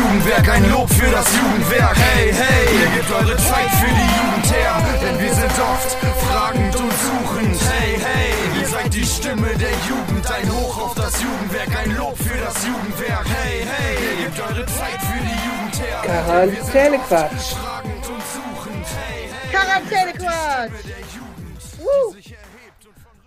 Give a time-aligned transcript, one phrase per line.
[0.00, 1.96] Jugendwerk, ein Lob für das Jugendwerk.
[1.96, 5.90] Hey, hey, ihr gebt eure Zeit für die Jugend her, denn wir sind oft
[6.24, 7.60] fragend und suchend.
[7.70, 12.16] Hey, hey, ihr seid die Stimme der Jugend, ein Hoch auf das Jugendwerk, ein Lob
[12.16, 13.26] für das Jugendwerk.
[13.28, 16.00] Hey, hey, ihr gebt eure Zeit für die Jugend her.
[16.02, 17.52] Quarantänequatsch.
[17.60, 18.86] Fragend und suchend.
[19.04, 20.70] Hey, hey, Quarantänequatsch.
[21.78, 22.14] Woo.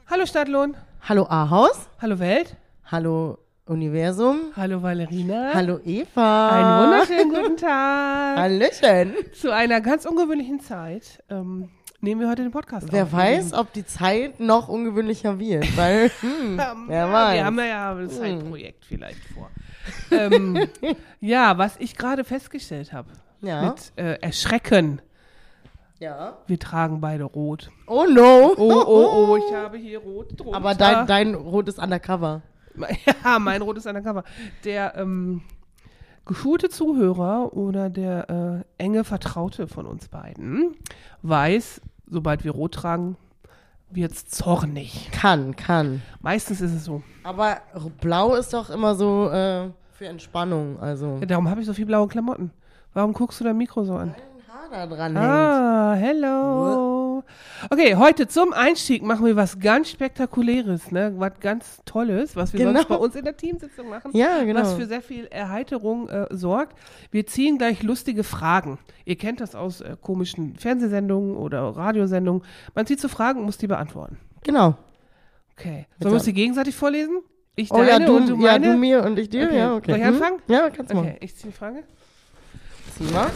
[0.09, 0.75] Hallo Stadtlohn.
[1.07, 1.87] Hallo Ahaus.
[2.01, 2.55] Hallo Welt.
[2.89, 4.51] Hallo Universum.
[4.57, 5.51] Hallo Valerina.
[5.53, 6.49] Hallo Eva.
[6.49, 8.37] Einen wunderschönen guten Tag.
[8.37, 9.13] Hallöchen.
[9.33, 11.69] Zu einer ganz ungewöhnlichen Zeit ähm,
[12.01, 13.13] nehmen wir heute den Podcast Wer auf.
[13.13, 17.33] weiß, ob die Zeit noch ungewöhnlicher wird, weil, hm, Ähm, wer ja, weiß.
[17.35, 19.49] Wir haben ja ein Zeitprojekt vielleicht vor.
[20.11, 20.67] ähm,
[21.21, 23.11] ja, was ich gerade festgestellt habe.
[23.41, 23.61] Ja.
[23.61, 25.01] Mit äh, Erschrecken.
[25.99, 26.37] ja.
[26.47, 27.69] Wir tragen beide rot.
[27.87, 28.53] Oh no.
[28.57, 30.57] Oh, oh, oh, ich habe hier rot drunter.
[30.57, 32.41] Aber dein, dein Rot ist undercover.
[33.23, 34.23] Ja, mein rotes Undercover.
[34.63, 35.41] Der ähm,
[36.25, 40.75] geschulte Zuhörer oder der äh, enge Vertraute von uns beiden
[41.21, 43.17] weiß, sobald wir rot tragen,
[43.89, 45.11] wird's zornig.
[45.11, 46.01] Kann, kann.
[46.21, 47.03] Meistens ist es so.
[47.23, 47.61] Aber
[48.01, 51.17] blau ist doch immer so äh, für Entspannung, also.
[51.19, 52.51] Ja, darum habe ich so viel blaue Klamotten.
[52.93, 54.09] Warum guckst du dein Mikro so an?
[54.09, 54.15] Ein
[54.47, 55.25] Haar da dran hängt.
[55.25, 56.92] Ah, hello.
[57.69, 61.13] Okay, heute zum Einstieg machen wir was ganz Spektakuläres, ne?
[61.17, 62.73] Was ganz Tolles, was wir Genau.
[62.73, 64.11] sonst bei uns in der Teamsitzung machen.
[64.13, 64.61] Ja, genau.
[64.61, 66.77] Was für sehr viel Erheiterung äh, sorgt.
[67.11, 68.79] Wir ziehen gleich lustige Fragen.
[69.05, 72.43] Ihr kennt das aus äh, komischen Fernsehsendungen oder Radiosendungen.
[72.75, 74.17] Man zieht so Fragen und muss die beantworten.
[74.43, 74.75] Genau.
[75.57, 75.85] Okay.
[75.99, 77.21] Sollen wir uns die gegenseitig vorlesen?
[77.55, 78.71] Ich Oh deine ja, du, und du ja, meine?
[78.71, 79.57] du mir und ich dir, Okay.
[79.57, 79.91] ja, okay.
[79.91, 80.13] Soll ich Hm?
[80.15, 80.39] anfangen?
[80.47, 81.17] Ja, kannst du Okay, machen.
[81.21, 81.83] ich ziehe die Frage.
[82.97, 83.29] Zieh mal.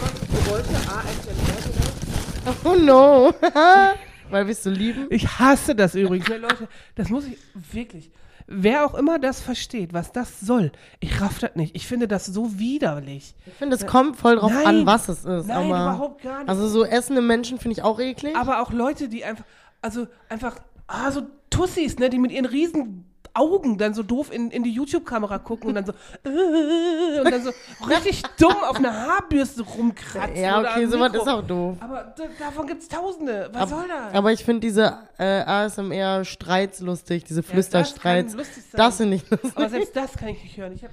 [2.63, 3.33] Oh no.
[4.29, 5.07] Weil bist du lieben?
[5.09, 6.27] Ich hasse das übrigens.
[6.27, 7.37] Ne, Leute, das muss ich
[7.73, 8.11] wirklich.
[8.45, 11.75] Wer auch immer das versteht, was das soll, ich raff das nicht.
[11.75, 13.35] Ich finde das so widerlich.
[13.45, 14.65] Ich finde, es kommt voll drauf Nein.
[14.65, 15.47] an, was es ist.
[15.47, 16.49] Nein, aber, überhaupt gar nicht.
[16.49, 18.35] Also so essende Menschen finde ich auch eklig.
[18.37, 19.43] Aber auch Leute, die einfach,
[19.81, 23.05] also einfach, ah, so Tussis, ne, die mit ihren riesen
[23.37, 25.93] Augen dann so doof in, in die YouTube-Kamera gucken und dann so,
[26.23, 27.51] äh, und dann so
[27.87, 30.35] richtig dumm auf einer Haarbürste rumkratzen.
[30.35, 31.77] ja, okay, sowas ist auch doof.
[31.79, 33.49] Aber da, davon gibt's Tausende.
[33.53, 34.13] Was soll das?
[34.13, 38.35] Aber ich finde diese äh, ASMR-Streits lustig, diese Flüsterstreits.
[38.35, 38.77] lustig sein.
[38.77, 39.51] Das finde ich lustig.
[39.55, 40.73] Aber selbst das kann ich nicht hören.
[40.73, 40.91] Ich hab,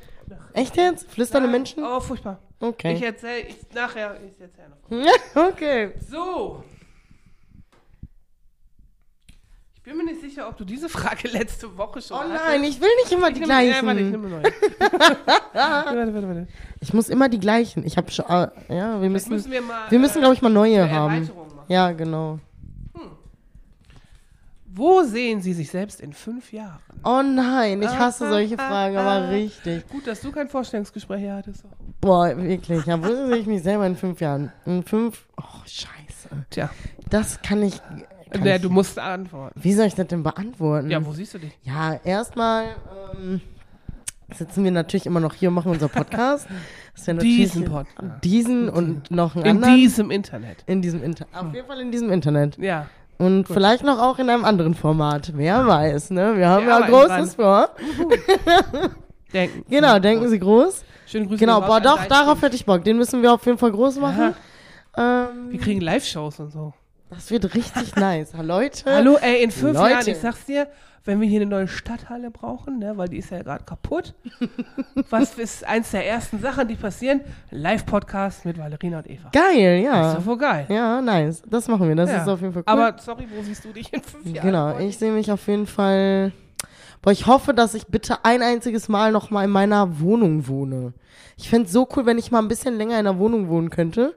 [0.53, 1.11] Echt jetzt?
[1.11, 1.85] Flüsternde Menschen?
[1.85, 2.39] Oh, furchtbar.
[2.61, 2.95] Okay.
[2.95, 5.49] Ich erzähle, ich, nachher, ich erzähle noch.
[5.49, 5.93] okay.
[6.09, 6.65] So.
[9.74, 12.45] Ich bin mir nicht sicher, ob du diese Frage letzte Woche schon Oh hattest.
[12.47, 13.87] nein, ich will nicht immer die Ich nehme- Ja, gleichen.
[13.87, 14.43] warte, ich nehme neue.
[15.53, 16.47] warte, warte, warte.
[16.81, 17.85] Ich muss immer die gleichen.
[17.87, 20.43] Ich habe schon, äh, ja, wir müssen, müssen wir mal, wir müssen, äh, glaube ich,
[20.43, 21.21] mal neue eine haben.
[21.23, 21.31] Machen.
[21.69, 22.39] Ja, genau.
[24.77, 26.81] Wo sehen Sie sich selbst in fünf Jahren?
[27.05, 29.01] Oh nein, ich hasse Ah, solche ah, Fragen, ah.
[29.19, 29.87] aber richtig.
[29.89, 31.63] Gut, dass du kein Vorstellungsgespräch hier hattest.
[32.01, 32.85] Boah, wirklich.
[32.85, 34.51] Ja, wo sehe ich mich selber in fünf Jahren?
[34.67, 36.29] In fünf, oh, scheiße.
[36.51, 36.71] Tja,
[37.09, 37.81] Das kann ich,
[38.43, 39.61] ja, du musst antworten.
[39.63, 40.91] wie soll ich das denn beantworten?
[40.91, 41.53] Ja, wo siehst du dich?
[41.63, 42.77] Ja, erstmal
[43.17, 43.41] ähm,
[44.35, 46.47] sitzen wir natürlich immer noch hier und machen unser Podcast.
[47.07, 48.25] Ja Diesen Podcast.
[48.25, 49.77] Diesen und noch einen In anderen.
[49.77, 50.63] diesem Internet.
[50.67, 51.35] in diesem Internet.
[51.35, 52.57] Auf jeden Fall in diesem Internet.
[52.59, 52.87] Ja.
[53.19, 55.33] Und vielleicht noch auch in einem anderen Format.
[55.37, 56.37] Wer weiß, ne?
[56.37, 57.69] Wir haben Wir ja arbeiten Großes vor.
[59.33, 59.65] Denken.
[59.69, 60.85] Genau, denken Sie groß.
[61.07, 61.39] Schöne Grüße.
[61.41, 62.85] Genau, boah, doch, darauf hätte ich Bock.
[62.85, 64.35] Den müssen wir auf jeden Fall groß machen.
[64.95, 66.73] Wir Ähm, kriegen Live-Shows und so.
[67.11, 68.33] Das wird richtig nice.
[68.41, 68.85] Leute.
[68.87, 69.91] Hallo, ey, in fünf Leute.
[69.93, 70.67] Jahren, ich sag's dir,
[71.05, 74.15] wenn wir hier eine neue Stadthalle brauchen, ne, weil die ist ja gerade kaputt.
[75.11, 77.21] was ist eins der ersten Sachen, die passieren?
[77.51, 79.29] Live-Podcast mit Valerina und Eva.
[79.33, 80.15] Geil, Ist ja.
[80.15, 80.67] doch wohl geil.
[80.71, 81.43] Ja, nice.
[81.47, 81.95] Das machen wir.
[81.95, 82.23] Das Ja.
[82.23, 82.73] ist auf jeden Fall cool.
[82.81, 84.47] Aber sorry, wo siehst du dich in fünf Jahren?
[84.47, 86.33] Genau, ich sehe mich auf jeden Fall.
[87.03, 90.95] Boah, ich hoffe, dass ich bitte ein einziges Mal noch mal in meiner Wohnung wohne.
[91.37, 94.15] Ich fänd's so cool, wenn ich mal ein bisschen länger in der Wohnung wohnen könnte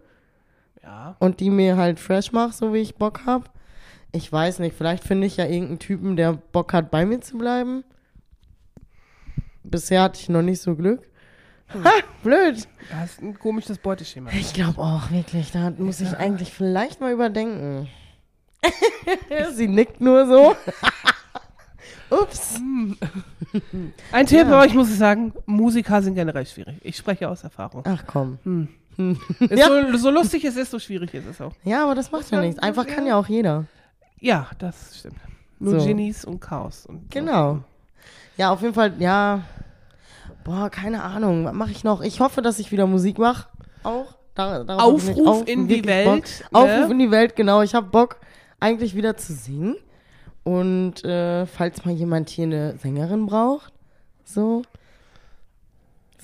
[0.88, 1.16] Ja.
[1.20, 3.52] und die mir halt fresh macht, so wie ich Bock hab.
[4.14, 7.38] Ich weiß nicht, vielleicht finde ich ja irgendeinen Typen, der Bock hat, bei mir zu
[7.38, 7.84] bleiben.
[9.64, 11.02] Bisher hatte ich noch nicht so Glück.
[11.74, 11.92] Ha,
[12.24, 12.66] blöd.
[12.90, 14.30] Du hast ein komisches Beuteschema.
[14.32, 15.52] Ich glaube auch, wirklich.
[15.52, 17.90] Da muss ich eigentlich vielleicht mal überdenken.
[19.54, 20.56] Sie nickt nur so.
[22.10, 22.62] Ups.
[24.14, 26.78] Ein Tipp, aber ich muss es sagen, Musiker sind generell schwierig.
[26.82, 27.84] Ich spreche aus Erfahrung.
[27.86, 28.70] Ach komm.
[28.98, 31.54] Ist so, so lustig es ist, so schwierig ist es auch.
[31.64, 32.62] Ja, aber das macht ja man- nichts.
[32.62, 32.94] Einfach ja.
[32.96, 33.66] kann ja auch jeder.
[34.20, 35.18] Ja, das stimmt.
[35.60, 35.86] Nur So.
[35.86, 36.86] Genies und Chaos.
[36.86, 37.08] Und so.
[37.10, 37.60] Genau.
[38.38, 39.42] Ja, auf jeden Fall, ja.
[40.44, 41.46] Boah, keine Ahnung.
[41.46, 42.02] Was mache ich noch?
[42.02, 43.48] Ich hoffe, dass ich wieder Musik mache.
[43.84, 44.16] Auch.
[44.36, 45.84] Da, Aufruf mich in die.
[45.86, 46.60] Welt, ne?
[46.60, 47.64] Aufruf in die Welt, genau.
[47.64, 48.18] Ich habe Bock,
[48.60, 49.76] eigentlich wieder zu singen.
[50.44, 53.74] Und äh, falls mal jemand hier eine Sängerin braucht,
[54.24, 54.62] so.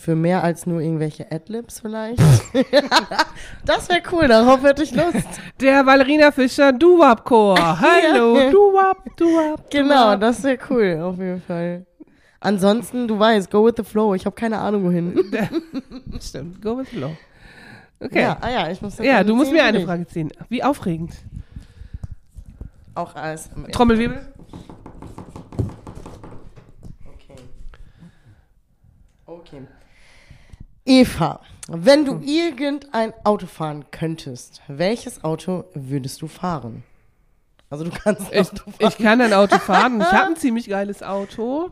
[0.04, 2.20] Für mehr als nur irgendwelche Adlibs vielleicht.
[3.66, 5.26] das wäre cool, darauf hätte ich Lust.
[5.62, 7.58] Der Valerina Fischer Duwap-Chor.
[7.80, 9.72] Hallo, Duwap, Duwap.
[9.72, 11.86] Genau, das wäre cool, auf jeden Fall.
[12.42, 14.14] Ansonsten, du weißt, go with the flow.
[14.14, 15.18] Ich habe keine Ahnung, wohin.
[16.20, 17.16] Stimmt, go with flow.
[18.02, 18.20] Okay.
[18.24, 19.86] Ja, Ja, ah ja, ich muss eine du musst mir eine.
[19.86, 20.34] Frage ziehen.
[20.50, 21.14] Wie aufregend.
[22.94, 23.50] Auch als.
[23.72, 24.20] Trommelwirbel.
[27.08, 27.36] Okay.
[29.26, 29.62] Okay.
[30.86, 31.40] Eva,
[31.70, 36.84] wenn du irgendein Auto fahren könntest, welches Auto würdest du fahren?
[37.70, 38.50] Also du kannst Ich,
[38.80, 40.00] ich kann ein Auto fahren.
[40.02, 41.72] Ich habe ein ziemlich geiles Auto.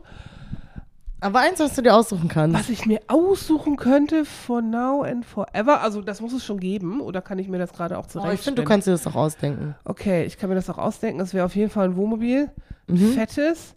[1.20, 2.58] Aber eins, was du dir aussuchen kannst.
[2.58, 5.80] Was ich mir aussuchen könnte for now and forever.
[5.80, 7.00] Also das muss es schon geben.
[7.00, 8.34] Oder kann ich mir das gerade auch Oh, zurechtstellen?
[8.38, 9.76] ich finde, du kannst dir das doch ausdenken.
[9.84, 11.18] Okay, ich kann mir das auch ausdenken.
[11.20, 12.50] Das wäre auf jeden Fall ein Wohnmobil.
[12.88, 13.12] Ein Mhm.
[13.12, 13.76] fettes.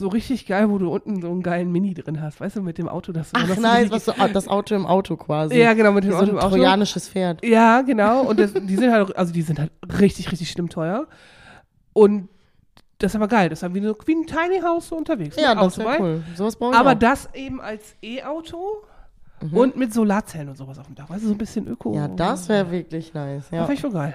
[0.00, 2.40] So richtig geil, wo du unten so einen geilen Mini drin hast.
[2.40, 5.56] Weißt du, mit dem Auto, das Ach nein, was du, das Auto im Auto quasi.
[5.58, 6.48] Ja, genau, mit dem so Auto ein im Auto.
[6.56, 7.44] trojanisches Pferd.
[7.44, 8.22] Ja, genau.
[8.22, 9.70] Und das, die sind halt, also die sind halt
[10.00, 11.06] richtig, richtig schlimm teuer.
[11.92, 12.28] Und
[12.98, 13.48] das ist aber geil.
[13.50, 15.36] Das ist wie, so, wie ein Tiny House so unterwegs.
[15.40, 16.00] Ja, das wäre bei.
[16.00, 16.22] cool.
[16.34, 16.94] Sowas brauche ich Aber auch.
[16.98, 18.58] das eben als E-Auto
[19.42, 19.56] Mhm.
[19.56, 21.08] und mit Solarzellen und sowas auf dem Dach.
[21.08, 21.94] Weißt du, so ein bisschen Öko.
[21.94, 23.44] Ja, das wäre wirklich nice.
[23.44, 23.62] Das Ja.
[23.62, 24.14] wäre ich voll geil.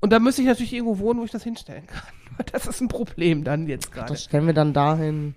[0.00, 2.02] Und da müsste ich natürlich irgendwo wohnen, wo ich das hinstellen kann.
[2.52, 4.08] Das ist ein Problem dann jetzt gerade.
[4.08, 5.34] Das stellen wir dann dahin.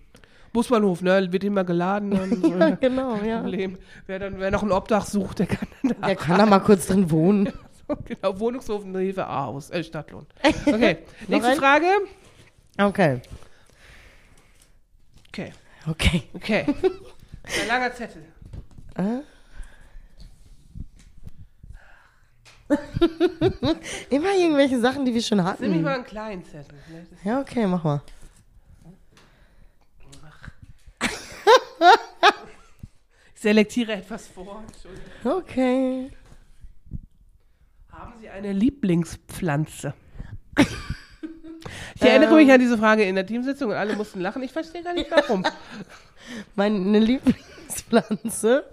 [0.53, 1.33] Busbahnhof, ne?
[1.33, 2.13] Wird immer geladen.
[2.59, 3.41] Ja, genau, ja.
[3.41, 3.77] Problem.
[4.05, 6.07] Wer dann, wer noch ein Obdach sucht, der kann dann da.
[6.07, 7.51] Der kann da mal kurz drin wohnen.
[8.05, 10.25] genau, Wohnungshof, Hilfe, A-Haus, äh, Stadtlohn.
[10.65, 11.57] Okay, nächste ein?
[11.57, 11.87] Frage.
[12.77, 13.21] Okay.
[15.27, 15.51] Okay,
[15.89, 16.23] Okay.
[16.33, 16.65] okay.
[16.67, 18.23] Ein langer Zettel.
[18.95, 19.23] Äh?
[24.09, 25.81] Immer irgendwelche Sachen, die wir schon Nimm mich hatten.
[25.81, 26.77] mal einen kleinen Zettel.
[26.89, 28.01] Ist- Ja, okay, mach mal.
[33.35, 34.63] Ich selektiere etwas vor.
[35.23, 36.09] Okay.
[37.91, 39.93] Haben Sie eine Lieblingspflanze?
[41.95, 44.43] Ich erinnere mich an diese Frage in der Teamsitzung und alle mussten lachen.
[44.43, 45.45] Ich verstehe gar nicht warum.
[46.55, 48.63] Meine Lieblingspflanze.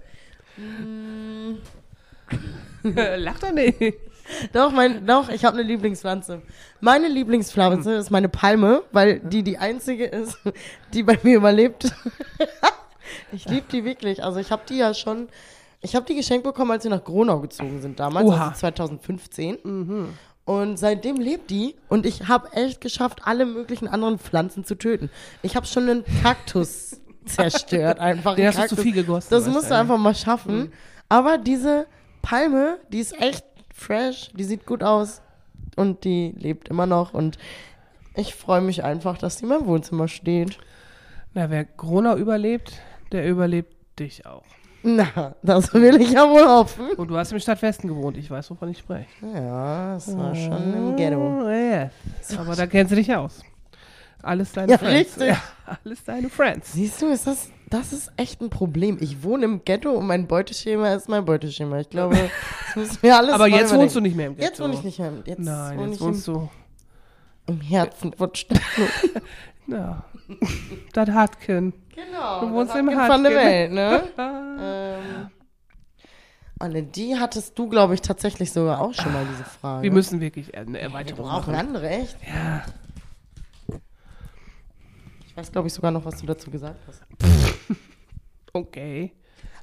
[3.16, 3.78] Lacht er nicht.
[4.52, 6.42] Doch, mein, doch, ich habe eine Lieblingspflanze.
[6.80, 10.38] Meine Lieblingspflanze ist meine Palme, weil die die einzige ist,
[10.94, 11.92] die bei mir überlebt.
[13.32, 14.22] ich liebe die wirklich.
[14.22, 15.28] Also ich habe die ja schon,
[15.80, 18.48] ich habe die geschenkt bekommen, als wir nach Gronau gezogen sind damals, Oha.
[18.48, 19.58] also 2015.
[20.44, 25.10] Und seitdem lebt die und ich habe echt geschafft, alle möglichen anderen Pflanzen zu töten.
[25.42, 28.36] Ich habe schon einen Kaktus zerstört, einfach.
[28.36, 29.28] Einen hast du zu viel gegossen.
[29.30, 30.72] Das musst du einfach mal schaffen.
[31.08, 31.86] Aber diese
[32.22, 33.44] Palme, die ist echt
[33.74, 35.22] fresh, die sieht gut aus
[35.76, 37.38] und die lebt immer noch und
[38.14, 40.58] ich freue mich einfach, dass die in meinem Wohnzimmer steht.
[41.32, 42.80] Na, wer Corona überlebt,
[43.12, 44.44] der überlebt dich auch.
[44.82, 46.92] Na, das will ich ja wohl hoffen.
[46.96, 48.16] Und du hast im Stadtwesten gewohnt.
[48.16, 49.08] Ich weiß, wovon ich spreche.
[49.22, 51.18] Ja, das war schon im Ghetto.
[51.18, 52.38] Oh, yes.
[52.38, 53.42] Aber da kennst du dich aus.
[54.22, 54.94] Alles deine Ja, Friends.
[55.18, 55.28] richtig.
[55.28, 55.42] Ja,
[55.84, 56.72] alles deine Friends.
[56.72, 58.98] Siehst du, ist das, das ist echt ein Problem.
[59.00, 61.78] Ich wohne im Ghetto und mein Beuteschema ist mein Beuteschema.
[61.80, 62.16] Ich glaube,
[62.66, 64.46] das müssen wir alles Aber jetzt wohnst du nicht mehr im Ghetto.
[64.48, 65.08] Jetzt wohne ich nicht mehr.
[65.08, 66.48] im- Jetzt Nein, wohne jetzt wohnst im, du.
[67.46, 68.30] im Herzen von.
[69.66, 70.02] Ja.
[70.92, 71.72] das Hartken.
[71.94, 72.40] Genau.
[72.40, 73.34] Du wohnst das im Hartgen von der.
[73.36, 74.02] Welt, ne?
[74.18, 75.30] ähm,
[76.58, 79.82] Anne, die hattest du, glaube ich, tatsächlich sogar auch schon mal diese Frage.
[79.84, 81.66] Wir müssen wirklich eine Wir Erweiterung brauchen machen.
[81.68, 82.16] andere, echt?
[82.26, 82.64] Ja.
[85.30, 87.02] Ich weiß, glaube ich, sogar noch, was du dazu gesagt hast.
[88.52, 89.12] Okay.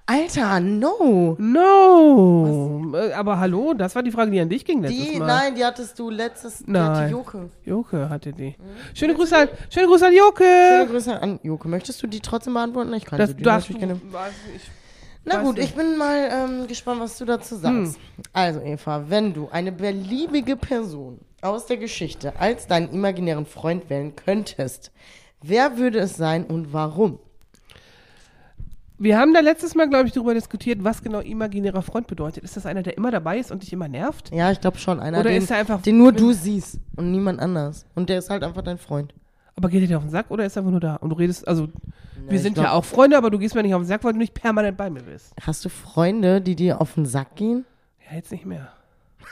[0.06, 1.36] Alter, no!
[1.38, 2.94] No.
[2.96, 5.26] Äh, Aber hallo, das war die Frage, die an dich ging letztes Die, Mal.
[5.28, 6.84] nein, die hattest du letztes, die Nein.
[6.90, 7.50] hatte Joke.
[7.66, 8.56] Joke hatte die.
[8.94, 10.42] Schöne Grüße an, schöne Grüße an Joke.
[10.46, 11.68] Schöne Grüße an Joke.
[11.68, 12.94] Möchtest du die trotzdem beantworten?
[12.94, 13.74] Ich kann Das darfst du.
[13.74, 14.22] natürlich gerne.
[15.26, 18.00] Na gut, ich bin mal ähm, gespannt, was du dazu sagst.
[18.32, 24.16] Also, Eva, wenn du eine beliebige Person aus der Geschichte als deinen imaginären Freund wählen
[24.16, 24.94] könntest,
[25.42, 27.20] wer würde es sein und warum?
[29.00, 32.44] Wir haben da letztes Mal, glaube ich, darüber diskutiert, was genau imaginärer Freund bedeutet.
[32.44, 34.32] Ist das einer, der immer dabei ist und dich immer nervt?
[34.34, 35.00] Ja, ich glaube schon.
[35.00, 35.82] Einer, Oder den, ist er einfach.
[35.84, 37.86] den nur du siehst und niemand anders.
[37.94, 39.14] Und der ist halt einfach dein Freund.
[39.56, 40.96] Aber geht er dir auf den Sack oder ist er einfach nur da?
[40.96, 41.68] Und du redest, also,
[42.28, 44.04] wir ich sind glaub- ja auch Freunde, aber du gehst mir nicht auf den Sack,
[44.04, 45.32] weil du nicht permanent bei mir bist.
[45.42, 47.66] Hast du Freunde, die dir auf den Sack gehen?
[48.10, 48.70] Ja, jetzt nicht mehr.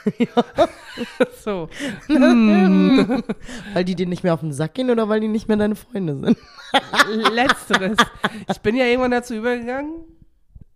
[1.44, 1.68] so.
[2.08, 5.74] Weil die dir nicht mehr auf den Sack gehen oder weil die nicht mehr deine
[5.76, 6.38] Freunde sind?
[7.34, 7.96] Letzteres.
[8.50, 9.92] Ich bin ja irgendwann dazu übergegangen,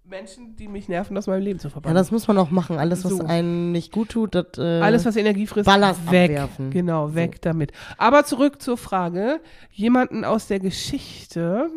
[0.05, 1.95] Menschen, die mich nerven, aus meinem Leben zu Ja, verbannen.
[1.97, 2.79] das muss man auch machen.
[2.79, 3.25] Alles, was So.
[3.25, 4.59] einem nicht gut tut, das.
[4.59, 6.31] Äh, Alles, was Energie frisst, Ballast weg.
[6.33, 6.71] abwerfen.
[6.71, 7.71] Genau, weg damit.
[7.97, 11.71] Aber zurück zur Frage, jemanden aus der Geschichte,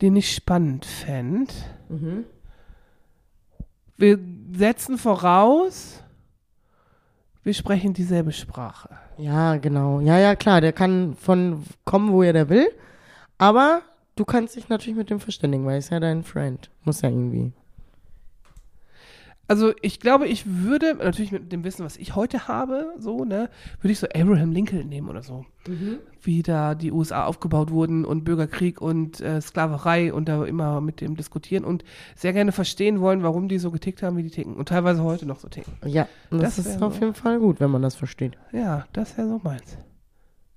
[0.00, 1.52] den ich spannend fände.
[1.88, 2.24] Mhm.
[3.96, 4.18] Wir
[4.52, 6.02] setzen voraus,
[7.42, 8.90] wir sprechen dieselbe Sprache.
[9.18, 10.00] Ja, genau.
[10.00, 12.68] Ja, ja, klar, der kann von kommen, woher der will.
[13.38, 13.82] Aber
[14.16, 16.70] du kannst dich natürlich mit dem verständigen, weil er ist ja dein Friend.
[16.84, 17.52] Muss ja irgendwie.
[19.48, 23.48] Also ich glaube, ich würde, natürlich mit dem Wissen, was ich heute habe, so, ne,
[23.80, 25.46] würde ich so Abraham Lincoln nehmen oder so.
[26.22, 31.00] Wie da die USA aufgebaut wurden und Bürgerkrieg und äh, Sklaverei und da immer mit
[31.00, 31.84] dem diskutieren und
[32.16, 34.54] sehr gerne verstehen wollen, warum die so getickt haben, wie die ticken.
[34.54, 35.74] Und teilweise heute noch so ticken.
[35.84, 37.00] Ja, das, Das ist auf so.
[37.00, 38.36] jeden Fall gut, wenn man das versteht.
[38.52, 39.76] Ja, das wäre so meins.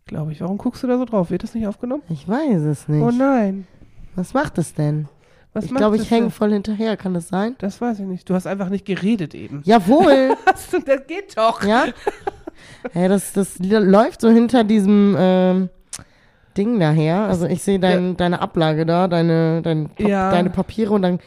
[0.06, 0.42] Glaube ich.
[0.42, 1.30] Warum guckst du da so drauf?
[1.30, 2.02] Wird das nicht aufgenommen?
[2.10, 3.04] Ich weiß es nicht.
[3.04, 3.68] Oh nein.
[4.16, 5.08] Was macht es denn?
[5.54, 6.96] Was ich glaube, ich hänge voll hinterher.
[6.96, 7.56] Kann das sein?
[7.58, 8.30] Das weiß ich nicht.
[8.30, 9.62] Du hast einfach nicht geredet eben.
[9.66, 10.36] Jawohl.
[10.46, 11.64] Das geht doch.
[11.64, 11.86] ja?
[12.94, 15.70] Ja, das, das läuft so hinter diesem ähm,
[16.58, 17.22] Ding daher.
[17.22, 20.30] Also ich sehe dein, deine Ablage da, deine, dein Ja.
[20.32, 21.20] deine Papiere und dann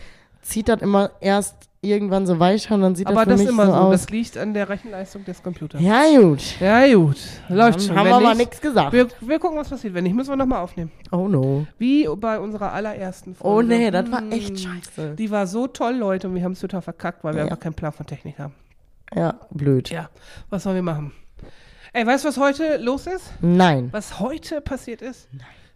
[0.43, 3.47] zieht das immer erst irgendwann so weiter und dann sieht Aber das für das mich
[3.49, 3.79] ist immer so so.
[3.79, 3.93] aus.
[4.03, 5.81] Das liegt an der Rechenleistung des Computers.
[5.81, 6.61] ja, gut.
[6.61, 7.17] Ja, gut.
[7.49, 7.97] Läuft Dann schon.
[7.99, 8.93] haben wir aber nicht, nichts gesagt.
[8.93, 9.93] Wir, wir gucken, was passiert.
[9.93, 10.93] Wenn nicht, müssen wir nochmal aufnehmen.
[11.11, 11.67] Oh no.
[11.79, 13.57] Wie bei unserer allerersten Folge.
[13.57, 15.17] Oh nee, das war echt scheiße.
[15.17, 17.45] Die war so toll, Leute, und wir haben es total verkackt, weil wir Ja.
[17.47, 18.55] einfach keinen Plan von Technik haben.
[19.15, 19.91] Ja, blöd.
[19.91, 20.09] Ja,
[20.51, 21.13] was sollen wir machen?
[21.93, 23.33] Ey, weißt du, was heute los ist?
[23.43, 23.89] Nein.
[23.93, 25.29] Was heute passiert ist?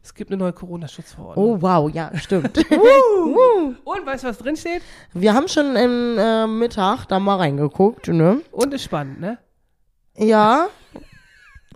[0.06, 1.44] Es gibt eine neue Corona-Schutzverordnung.
[1.44, 2.56] Oh wow, ja, stimmt.
[3.84, 4.80] Und weißt du, was drin steht?
[5.12, 8.40] Wir haben schon im äh, Mittag da mal reingeguckt, ne?
[8.52, 9.38] Und ist spannend, ne?
[10.16, 10.68] Ja.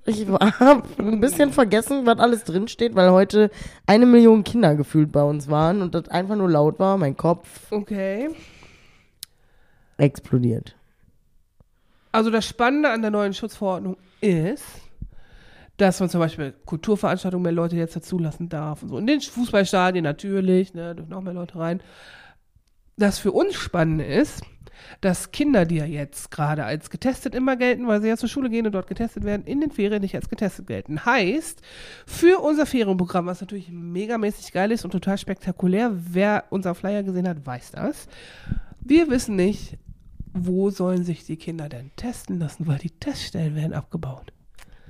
[0.06, 0.28] Ich
[0.60, 3.50] habe ein bisschen vergessen, was alles drin steht, weil heute
[3.84, 6.98] eine Million Kinder gefühlt bei uns waren und das einfach nur laut war.
[6.98, 8.30] Mein Kopf Okay.
[9.96, 10.76] explodiert.
[12.12, 14.64] Also das Spannende an der neuen Schutzverordnung ist,
[15.80, 18.98] dass man zum Beispiel Kulturveranstaltungen mehr Leute jetzt dazulassen darf und so.
[18.98, 21.82] In den Fußballstadien natürlich, ne, dürfen noch mehr Leute rein.
[22.96, 24.42] Das für uns Spannende ist,
[25.00, 28.50] dass Kinder, die ja jetzt gerade als getestet immer gelten, weil sie ja zur Schule
[28.50, 31.04] gehen und dort getestet werden, in den Ferien nicht als getestet gelten.
[31.06, 31.62] Heißt,
[32.06, 37.28] für unser Ferienprogramm, was natürlich megamäßig geil ist und total spektakulär, wer unser Flyer gesehen
[37.28, 38.06] hat, weiß das.
[38.80, 39.78] Wir wissen nicht,
[40.34, 44.32] wo sollen sich die Kinder denn testen lassen, weil die Teststellen werden abgebaut.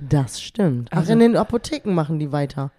[0.01, 0.89] Das stimmt.
[0.91, 2.71] Ach, Also- in den Apotheken machen die weiter.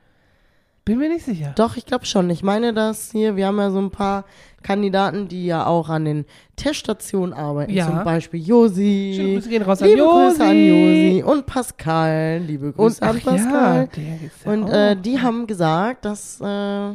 [0.85, 1.53] Bin mir nicht sicher.
[1.55, 2.29] Doch, ich glaube schon.
[2.31, 4.25] Ich meine, dass hier, wir haben ja so ein paar
[4.65, 6.25] Kandidaten, die ja auch an den
[6.57, 7.73] Teststationen arbeiten.
[7.73, 7.87] Ja.
[7.87, 9.13] Zum Beispiel Josi.
[9.15, 11.19] Schöne Grüße gehen raus an liebe Grüße an Josi.
[11.21, 11.23] Josi.
[11.23, 12.39] Und Pascal.
[12.45, 13.89] Liebe Und Grüße an ach Pascal.
[13.97, 16.95] ja Und äh, die haben gesagt, dass äh,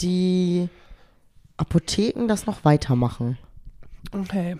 [0.00, 0.70] die
[1.58, 3.36] Apotheken das noch weitermachen.
[4.12, 4.56] Okay.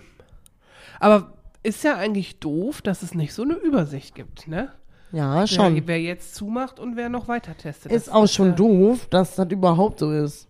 [0.99, 1.33] Aber
[1.65, 4.69] ist ja eigentlich doof, dass es nicht so eine Übersicht gibt, ne?
[5.11, 5.75] Ja, schon.
[5.75, 7.91] Wer, wer jetzt zumacht und wer noch weiter testet.
[7.91, 10.47] ist auch schon ja, doof, dass das überhaupt so ist.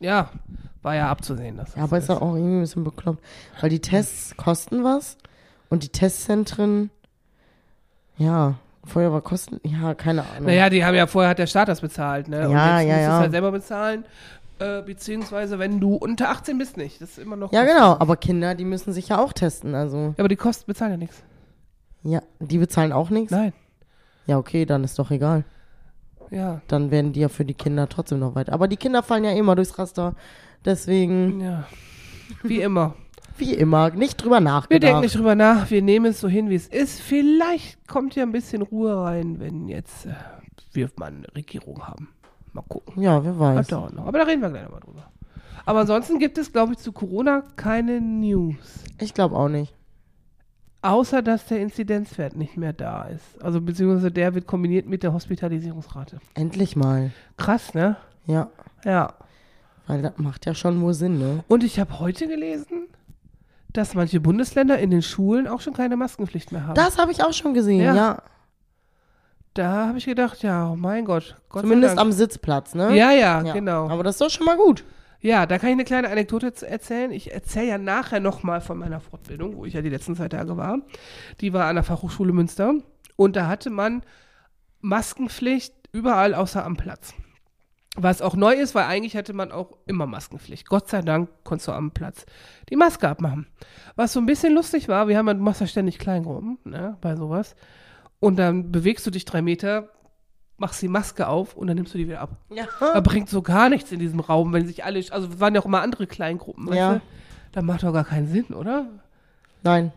[0.00, 0.30] Ja,
[0.82, 1.56] war ja abzusehen.
[1.56, 3.22] Dass das Ja, aber so ist ja auch irgendwie ein bisschen bekloppt.
[3.60, 5.16] Weil die Tests kosten was
[5.68, 6.90] und die Testzentren,
[8.16, 10.46] ja, vorher war kosten, ja, keine Ahnung.
[10.46, 12.48] Naja, die haben ja vorher hat der Staat das bezahlt, ne?
[12.48, 13.14] Und Ja, jetzt ja, ja.
[13.16, 14.04] es halt selber bezahlen.
[14.58, 17.00] Äh, beziehungsweise, wenn du unter 18 bist, nicht.
[17.00, 17.52] Das ist immer noch.
[17.52, 17.82] ja, kostenlos.
[17.84, 19.98] genau, aber Kinder, die müssen sich ja auch testen, also.
[19.98, 21.22] Ja, aber die Kosten bezahlen ja nichts.
[22.02, 23.30] Ja, die bezahlen auch nichts?
[23.30, 23.52] Nein.
[24.26, 25.44] Ja, okay, dann ist doch egal.
[26.30, 26.60] Ja.
[26.68, 28.52] Dann werden die ja für die Kinder trotzdem noch weiter.
[28.52, 30.14] Aber die Kinder fallen ja immer durchs Raster.
[30.64, 31.64] Deswegen, Ja.
[32.42, 32.94] Wie immer.
[33.38, 34.70] wie immer, nicht drüber nachgedacht.
[34.70, 37.00] Wir denken nicht drüber nach, wir nehmen es so hin, wie es ist.
[37.00, 40.10] Vielleicht kommt ja ein bisschen Ruhe rein, wenn jetzt äh,
[40.72, 42.08] wir mal eine Regierung haben.
[42.58, 43.02] Mal gucken.
[43.02, 43.66] Ja, wer weiß.
[43.68, 44.06] dauert noch.
[44.06, 45.04] Aber da reden wir gleich nochmal drüber.
[45.64, 48.84] Aber ansonsten gibt es, glaube ich, zu Corona keine News.
[48.98, 49.74] Ich glaube auch nicht.
[50.80, 53.42] Außer, dass der Inzidenzwert nicht mehr da ist.
[53.42, 56.20] Also, beziehungsweise der wird kombiniert mit der Hospitalisierungsrate.
[56.34, 57.10] Endlich mal.
[57.36, 57.96] Krass, ne?
[58.26, 58.48] Ja,
[58.84, 59.14] Ja.
[59.88, 61.42] weil das macht ja schon nur Sinn, ne?
[61.48, 62.86] Und ich habe heute gelesen,
[63.72, 66.74] dass manche Bundesländer in den Schulen auch schon keine Maskenpflicht mehr haben.
[66.74, 67.94] Das habe ich auch schon gesehen, Ja.
[67.94, 68.22] ja.
[69.58, 71.36] Da habe ich gedacht, ja, oh mein Gott.
[71.48, 72.12] Gott Zumindest am.
[72.12, 72.96] Sitzplatz, ne?
[72.96, 73.52] Ja, ja, Ja.
[73.52, 73.88] genau.
[73.88, 74.84] Aber das ist doch schon mal gut.
[75.20, 77.10] Ja, da kann ich eine kleine Anekdote erzählen.
[77.10, 80.56] Ich erzähle ja nachher nochmal von meiner Fortbildung, wo ich ja die letzten zwei Tage
[80.56, 80.78] war.
[81.40, 82.74] Die war an der Fachhochschule Münster.
[83.16, 84.02] Und da hatte man
[84.80, 87.14] Maskenpflicht überall außer am Platz.
[87.96, 90.68] Was auch neu ist, weil eigentlich hätte man auch immer Maskenpflicht.
[90.68, 92.26] Gott sei Dank konntest du am Platz
[92.70, 93.48] die Maske abmachen.
[93.96, 96.96] Was so ein bisschen lustig war, wir haben ja, du machst ja ständig Kleingruppen, ne,
[97.00, 97.56] bei sowas.
[98.20, 99.88] Und dann bewegst du dich drei Meter,
[100.56, 102.30] machst die Maske auf und dann nimmst du die wieder ab.
[102.50, 102.66] Ja.
[102.80, 105.60] Da bringt so gar nichts in diesem Raum, wenn sich alle, also es waren ja
[105.60, 106.94] auch immer andere Kleingruppen, weißt Ja.
[106.94, 107.00] du?
[107.52, 108.86] Da macht doch gar keinen Sinn, oder?
[109.62, 109.92] Nein.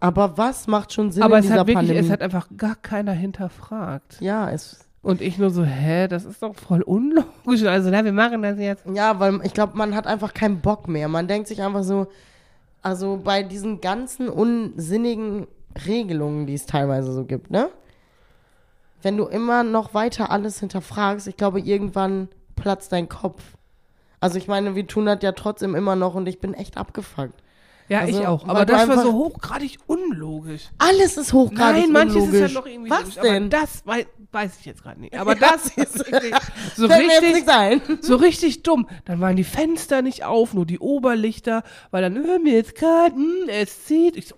[0.00, 2.00] Aber was macht schon Sinn Aber in es dieser hat wirklich, Pandemie?
[2.06, 4.18] es hat einfach gar keiner hinterfragt.
[4.20, 7.62] ja, es, Und ich nur so, hä, das ist doch voll unlogisch.
[7.64, 8.84] Also, na, wir machen das jetzt.
[8.92, 11.08] Ja, weil ich glaube, man hat einfach keinen Bock mehr.
[11.08, 12.08] Man denkt sich einfach so,
[12.82, 15.46] also bei diesen ganzen unsinnigen
[15.86, 17.68] Regelungen, die es teilweise so gibt, ne?
[19.02, 23.42] Wenn du immer noch weiter alles hinterfragst, ich glaube, irgendwann platzt dein Kopf.
[24.20, 27.42] Also ich meine, wir tun das ja trotzdem immer noch und ich bin echt abgefuckt.
[27.88, 28.48] Ja, Also, ich auch.
[28.48, 30.70] Aber das war so hochgradig unlogisch.
[30.78, 32.40] Alles ist hochgradig Nein, manches unlogisch.
[32.40, 33.42] ist ja noch irgendwie Was logisch, denn?
[33.44, 35.14] Aber das wei weiß ich jetzt gerade nicht.
[35.18, 36.34] Aber das ist wirklich
[36.74, 37.44] so richtig,
[38.00, 38.88] so richtig dumm.
[39.04, 43.14] Dann waren die Fenster nicht auf, nur die Oberlichter, weil dann, hör mir jetzt gerade,
[43.14, 44.16] hm, es zieht.
[44.16, 44.34] Ich so,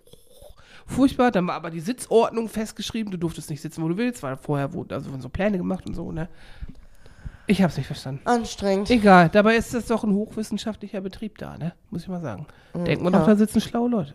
[0.89, 1.31] furchtbar.
[1.31, 3.13] Dann war aber die Sitzordnung festgeschrieben.
[3.13, 5.95] Du durftest nicht sitzen, wo du willst, weil vorher wurden also so Pläne gemacht und
[5.95, 6.29] so, ne?
[7.47, 8.21] Ich hab's nicht verstanden.
[8.27, 8.91] Anstrengend.
[8.91, 11.73] Egal, dabei ist das doch ein hochwissenschaftlicher Betrieb da, ne?
[11.91, 12.47] Muss ich mal sagen.
[12.75, 13.21] Denkt man ja.
[13.21, 14.15] doch, da sitzen schlaue Leute.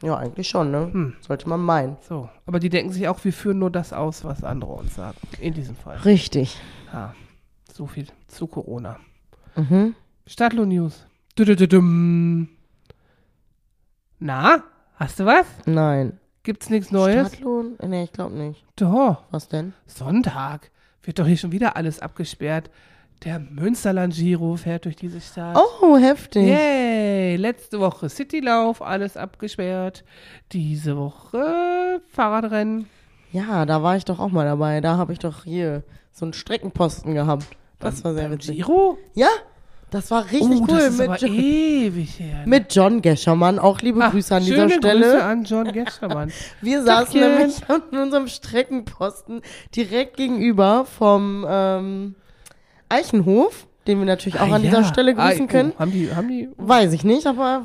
[0.00, 0.90] Ja, eigentlich schon, ne?
[0.92, 1.14] Hm.
[1.20, 1.96] Sollte man meinen.
[2.08, 5.18] So, aber die denken sich auch, wir führen nur das aus, was andere uns sagen.
[5.40, 5.96] In diesem Fall.
[5.98, 6.56] Richtig.
[6.92, 7.14] Ja,
[7.72, 9.00] so viel zu Corona.
[9.56, 9.96] Mhm.
[10.26, 11.04] Stadtlo News.
[14.20, 14.62] Na,
[14.98, 15.46] hast du was?
[15.66, 16.18] Nein.
[16.42, 17.28] Gibt's nichts Neues?
[17.28, 17.76] Stadtlohn?
[17.86, 18.64] Nee, ich glaube nicht.
[18.76, 19.74] Doch, Was denn?
[19.86, 20.70] Sonntag.
[21.02, 22.70] Wird doch hier schon wieder alles abgesperrt.
[23.24, 25.56] Der Münsterland-Giro fährt durch diese Stadt.
[25.82, 26.46] Oh, heftig.
[26.46, 27.36] Yay!
[27.36, 30.04] Letzte Woche Citylauf, alles abgesperrt.
[30.52, 32.86] Diese Woche Fahrradrennen.
[33.32, 34.80] Ja, da war ich doch auch mal dabei.
[34.80, 37.46] Da habe ich doch hier so einen Streckenposten gehabt.
[37.80, 38.56] Das war sehr Beim witzig.
[38.56, 38.98] Giro?
[39.14, 39.28] Ja,
[39.90, 40.76] das war richtig oh, cool.
[40.76, 42.38] das ist mit, aber Jo- ewig her.
[42.40, 42.46] ne?
[42.46, 43.58] mit John Geschermann.
[43.58, 45.12] Auch liebe Ach, Grüße an dieser Stelle.
[45.12, 46.32] Grüße an John Geschermann.
[46.60, 47.20] Wir saßen Tachchen.
[47.38, 49.42] nämlich an unserem Streckenposten
[49.76, 52.14] direkt gegenüber vom ähm,
[52.88, 54.84] Eichenhof, den wir natürlich auch Ah, an dieser ja.
[54.84, 55.72] Stelle grüßen ah, können.
[55.76, 57.64] Oh, haben die, haben die, Weiß ich nicht, aber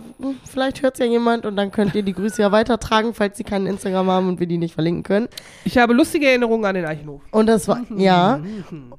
[0.49, 3.43] vielleicht hört es ja jemand und dann könnt ihr die Grüße ja weitertragen, falls sie
[3.43, 5.27] keinen Instagram haben und wir die nicht verlinken können.
[5.65, 7.21] ich habe lustige Erinnerungen an den Eichenhof.
[7.31, 8.39] Und das war, ja.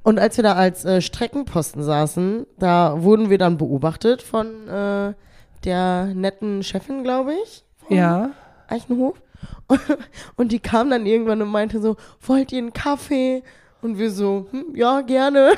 [0.02, 5.14] Und als wir da als äh, Streckenposten saßen, da wurden wir dann beobachtet von äh,
[5.64, 7.64] der netten Chefin, glaube ich.
[7.88, 8.30] vom Ja.
[8.68, 9.20] Eichenhof.
[10.36, 13.42] Und die kam dann irgendwann und meinte so, wollt ihr einen Kaffee?
[13.84, 15.52] Und wir so, hm, ja, gerne.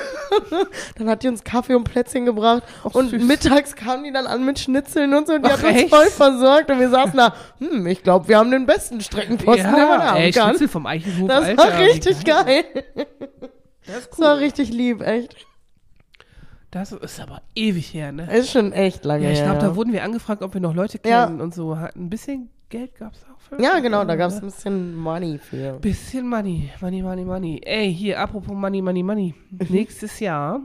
[0.97, 2.61] dann hat die uns Kaffee und Plätzchen gebracht.
[2.83, 3.23] Ach, und süß.
[3.23, 5.33] mittags kam die dann an mit Schnitzeln und so.
[5.35, 5.89] Und die Ach, hat uns echt?
[5.89, 6.69] voll versorgt.
[6.69, 10.17] Und wir saßen da, hm, ich glaube, wir haben den besten Streckenposten, den man haben
[10.17, 10.49] ey, kann.
[10.49, 11.63] Schnitzel vom Eichenhof, Das Alter.
[11.63, 12.65] war richtig geil.
[13.85, 14.39] Das ist Das war cool.
[14.43, 15.35] richtig lieb, echt.
[16.69, 18.29] Das ist aber ewig her, ne?
[18.35, 19.69] Ist schon echt lange Ja, ich glaube, her.
[19.69, 21.25] da wurden wir angefragt, ob wir noch Leute Ja.
[21.27, 21.77] kennen und so.
[21.79, 23.61] Hat ein bisschen Geld gab's auch für.
[23.61, 25.73] Ja, genau, da gab es ein bisschen Money für.
[25.79, 27.61] Bisschen Money, Money, Money, Money.
[27.65, 29.33] Ey, hier, apropos Money, Money, Money.
[29.69, 30.59] Nächstes Jahr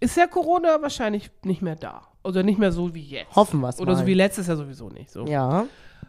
[0.00, 2.02] ist ja Corona wahrscheinlich nicht mehr da.
[2.24, 3.34] Oder nicht mehr so wie jetzt.
[3.36, 5.10] Hoffen wir's Oder so wie letztes Jahr sowieso nicht.
[5.10, 5.24] So.
[5.26, 5.66] Ja.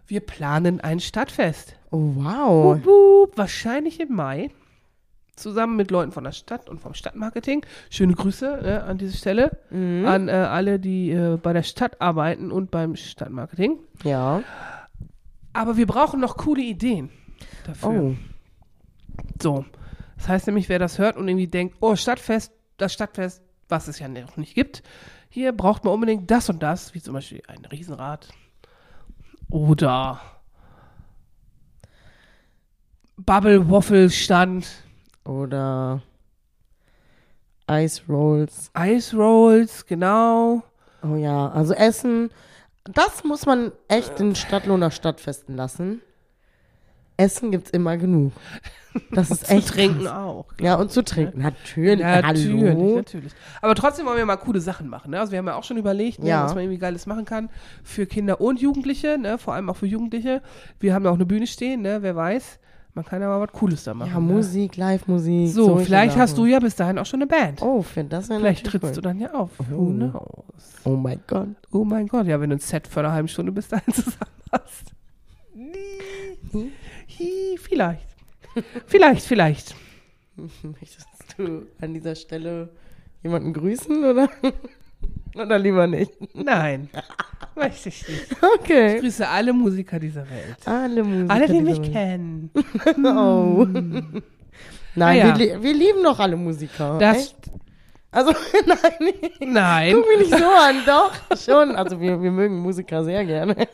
[0.08, 1.76] Wir planen ein Stadtfest.
[1.92, 2.76] Oh, wow.
[2.78, 4.50] Wup, wup, wahrscheinlich im Mai.
[5.36, 7.66] Zusammen mit Leuten von der Stadt und vom Stadtmarketing.
[7.90, 10.06] Schöne Grüße äh, an diese Stelle Mhm.
[10.06, 13.80] an äh, alle, die äh, bei der Stadt arbeiten und beim Stadtmarketing.
[14.04, 14.44] Ja.
[15.54, 17.10] Aber wir brauchen noch coole Ideen
[17.66, 17.90] dafür.
[17.90, 18.16] Oh.
[19.42, 19.66] So.
[20.18, 24.00] Das heißt nämlich, wer das hört und irgendwie denkt, oh, Stadtfest, das Stadtfest, was es
[24.00, 24.84] ja noch nicht gibt,
[25.30, 28.30] hier braucht man unbedingt das und das, wie zum Beispiel ein Riesenrad
[29.50, 30.22] oder
[33.18, 34.68] Bubble Waffle Stand,
[35.24, 36.02] Oder
[37.70, 38.72] Ice Rolls.
[38.78, 40.64] Ice Rolls, genau.
[41.04, 42.30] Oh ja, also Essen,
[42.86, 46.02] das muss man echt in Stadtlohner Stadtfesten lassen.
[47.16, 48.32] Essen gibt's immer genug.
[49.12, 50.14] Das ist Zu echt trinken krass.
[50.18, 50.46] auch.
[50.60, 51.42] Ja, und zu trinken.
[51.42, 52.00] Natürlich.
[52.04, 52.96] Natürlich, Hallo.
[52.98, 53.32] natürlich.
[53.62, 55.12] Aber trotzdem wollen wir mal coole Sachen machen.
[55.12, 55.20] Ne?
[55.20, 56.44] Also wir haben ja auch schon überlegt, ne, Ja.
[56.44, 57.50] was man irgendwie Geiles machen kann
[57.84, 59.38] für Kinder und Jugendliche, ne?
[59.38, 60.42] vor allem auch für Jugendliche.
[60.80, 62.02] Wir haben ja auch eine Bühne stehen, ne?
[62.02, 62.60] wer weiß.
[62.96, 64.12] Man kann ja mal was Cooles da machen.
[64.12, 64.34] Ja, ne?
[64.34, 65.50] Musik, Live-Musik.
[65.50, 67.62] So, vielleicht hast du ja bis dahin auch schon eine Band.
[67.62, 69.02] Oh, für das wäre vielleicht trittst du cool.
[69.02, 69.50] dann ja auf.
[69.60, 69.64] Oh.
[69.72, 70.76] Who knows?
[70.84, 71.48] Oh mein Gott.
[71.72, 74.32] Oh mein Gott, ja, wenn du ein Set für eine halbe Stunde bis dahin zusammen
[74.52, 74.94] hast.
[76.52, 76.72] Hm?
[77.20, 78.08] Hi, vielleicht.
[78.86, 79.76] vielleicht, vielleicht.
[80.64, 82.70] Möchtest du an dieser Stelle
[83.24, 84.30] jemanden grüßen oder,
[85.36, 86.12] oder lieber nicht?
[86.36, 86.90] Nein,
[87.62, 88.32] möchte ich nicht.
[88.32, 89.00] Ich Okay.
[89.00, 90.58] grüße alle Musiker dieser Welt.
[90.66, 91.34] Alle Musiker.
[91.34, 91.92] Alle, die mich Welt.
[91.94, 92.50] kennen.
[93.06, 93.66] Oh.
[93.66, 94.24] Nein,
[94.96, 95.40] Ah, ja.
[95.40, 96.98] wir, wir lieben doch alle Musiker.
[97.00, 97.36] Das, Echt?
[98.12, 98.32] Also,
[98.68, 100.76] nein, nein, guck mich nicht so an.
[100.86, 101.76] Doch, schon.
[101.76, 103.68] Also, wir, wir mögen Musiker sehr gerne.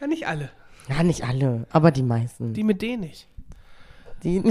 [0.00, 0.50] ja, nicht alle.
[0.88, 2.52] Ja, nicht alle, aber die meisten.
[2.54, 3.26] Die mit denen nicht.
[4.22, 4.42] Die,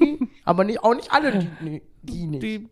[0.00, 2.42] die aber nicht, auch nicht alle, die, nee, die nicht.
[2.42, 2.68] Die,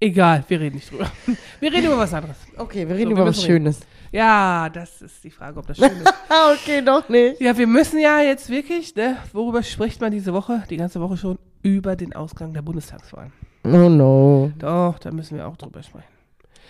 [0.00, 1.10] egal, wir reden nicht drüber.
[1.60, 2.36] Wir reden über was anderes.
[2.56, 3.80] okay, wir reden So, über wir was Schönes.
[4.12, 6.06] Ja, das ist die Frage, ob das schön ist.
[6.28, 7.40] Ah, okay, doch nicht.
[7.40, 11.16] Ja, wir müssen ja jetzt wirklich, ne, worüber spricht man diese Woche, die ganze Woche
[11.16, 11.38] schon?
[11.62, 13.30] über den Ausgang der Bundestagswahl.
[13.64, 14.50] Oh no.
[14.58, 16.08] Doch, da müssen wir auch drüber sprechen.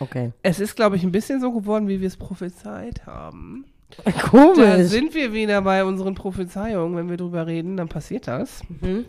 [0.01, 0.33] Okay.
[0.43, 3.67] Es ist, glaube ich, ein bisschen so geworden, wie wir es prophezeit haben.
[4.05, 4.87] Da Komisch.
[4.89, 6.97] sind wir wieder bei unseren Prophezeiungen.
[6.97, 8.63] Wenn wir drüber reden, dann passiert das.
[8.81, 9.05] Mhm.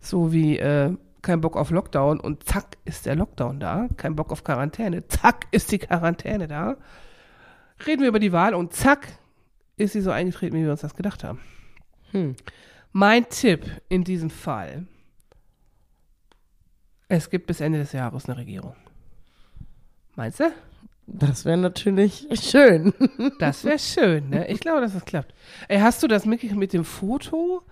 [0.00, 0.92] So wie äh,
[1.24, 3.88] kein Bock auf Lockdown und zack ist der Lockdown da.
[3.96, 6.76] Kein Bock auf Quarantäne, zack ist die Quarantäne da.
[7.86, 9.08] Reden wir über die Wahl und zack
[9.76, 11.40] ist sie so eingetreten, wie wir uns das gedacht haben.
[12.12, 12.36] Hm.
[12.92, 14.86] Mein Tipp in diesem Fall:
[17.08, 18.76] Es gibt bis Ende des Jahres eine Regierung.
[20.14, 20.52] Meinst du?
[21.06, 22.94] Das wäre natürlich schön.
[23.38, 24.48] Das wäre schön, ne?
[24.48, 25.34] Ich glaube, dass das klappt.
[25.68, 27.62] Ey, hast du das mitgekriegt mit dem Foto?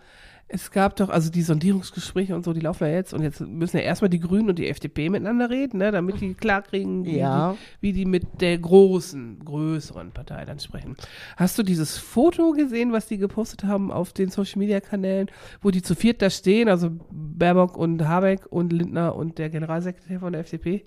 [0.54, 3.78] Es gab doch, also die Sondierungsgespräche und so, die laufen ja jetzt und jetzt müssen
[3.78, 7.52] ja erstmal die Grünen und die FDP miteinander reden, ne, damit die klarkriegen, wie, Ja.
[7.52, 10.94] die, wie die mit der großen, größeren Partei dann sprechen.
[11.38, 15.30] Hast du dieses Foto gesehen, was die gepostet haben auf den Social Media Kanälen,
[15.62, 20.20] wo die zu viert da stehen, also Baerbock und Habeck und Lindner und der Generalsekretär
[20.20, 20.84] von der FDP?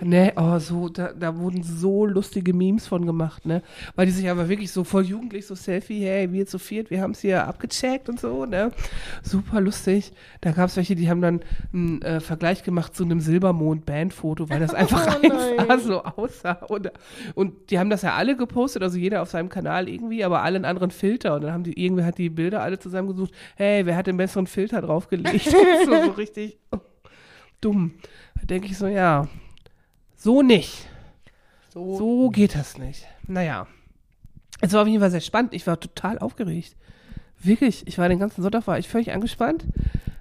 [0.00, 3.62] Ne, oh, so, da, da wurden so lustige Memes von gemacht, ne?
[3.94, 7.00] Weil die sich aber wirklich so voll jugendlich, so Selfie, hey, wir zu viert, wir
[7.00, 8.72] haben es hier abgecheckt und so, ne?
[9.22, 10.12] Super lustig.
[10.40, 11.40] Da gab es welche, die haben dann
[11.72, 16.58] einen äh, Vergleich gemacht zu einem Silbermond-Bandfoto, weil das einfach Oh einfach so aussah.
[16.68, 16.90] Und,
[17.34, 20.56] und die haben das ja alle gepostet, also jeder auf seinem Kanal irgendwie, aber alle
[20.56, 21.34] einen anderen Filter.
[21.34, 24.46] Und dann haben die, irgendwer hat die Bilder alle zusammengesucht, hey, wer hat den besseren
[24.46, 25.50] Filter draufgelegt?
[25.84, 26.58] so, so richtig
[27.60, 27.94] dumm.
[28.34, 29.28] Da denke ich so, ja,
[30.22, 30.86] so nicht.
[31.74, 33.06] So geht das nicht.
[33.26, 33.66] Naja.
[34.60, 35.54] Es war auf jeden Fall sehr spannend.
[35.54, 36.76] Ich war total aufgeregt.
[37.42, 37.86] Wirklich.
[37.86, 39.66] Ich war den ganzen Sonntag war ich völlig angespannt,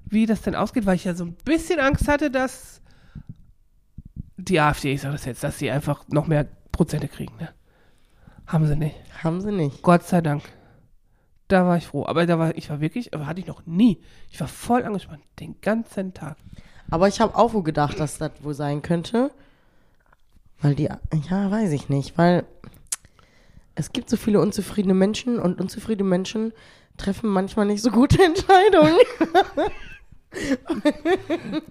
[0.05, 2.81] wie das denn ausgeht, weil ich ja so ein bisschen Angst hatte, dass
[4.37, 7.35] die AfD, ich sage das jetzt, dass sie einfach noch mehr Prozente kriegen.
[7.37, 7.49] Ne?
[8.47, 8.95] Haben sie nicht.
[9.23, 9.83] Haben sie nicht.
[9.83, 10.43] Gott sei Dank.
[11.47, 12.05] Da war ich froh.
[12.07, 14.01] Aber da war ich war wirklich, aber hatte ich noch nie.
[14.31, 15.23] Ich war voll angespannt.
[15.39, 16.37] Den ganzen Tag.
[16.89, 19.31] Aber ich habe auch wohl gedacht, dass das wohl sein könnte.
[20.61, 20.83] Weil die,
[21.29, 22.43] ja, weiß ich nicht, weil
[23.75, 26.53] es gibt so viele unzufriedene Menschen und unzufriedene Menschen
[26.97, 28.95] treffen manchmal nicht so gute Entscheidungen.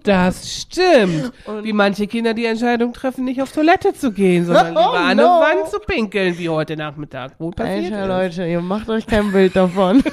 [0.03, 1.33] Das stimmt.
[1.47, 4.99] Und- wie manche Kinder die Entscheidung treffen, nicht auf Toilette zu gehen, sondern Oh, lieber
[5.01, 5.23] an no.
[5.23, 7.33] Wand zu pinkeln, wie heute Nachmittag.
[7.39, 8.37] Wo passiert Alter, ist.
[8.37, 10.03] Leute, ihr macht euch kein Bild davon.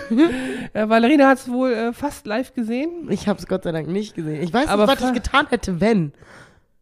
[0.73, 3.07] Äh, Valerina hat es wohl äh, fast live gesehen.
[3.09, 4.43] Ich habe es Gott sei Dank nicht gesehen.
[4.43, 6.11] Ich weiß Aber nicht, was ich getan hätte, wenn.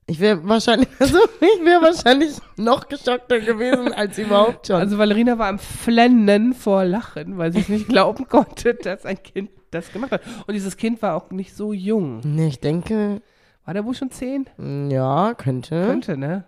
[0.08, 4.76] Ich wäre wahrscheinlich, also ich wäre wahrscheinlich noch geschockter gewesen als überhaupt schon.
[4.76, 9.22] Also Valerina war am Flennen vor Lachen, weil sie es nicht glauben konnte, dass ein
[9.22, 10.22] Kind das gemacht hat.
[10.46, 12.22] Und dieses Kind war auch nicht so jung.
[12.24, 13.22] nee, ich denke,
[13.66, 14.46] War der wohl schon zehn?
[14.92, 15.86] ja, könnte.
[15.86, 16.44] Könnte, ne?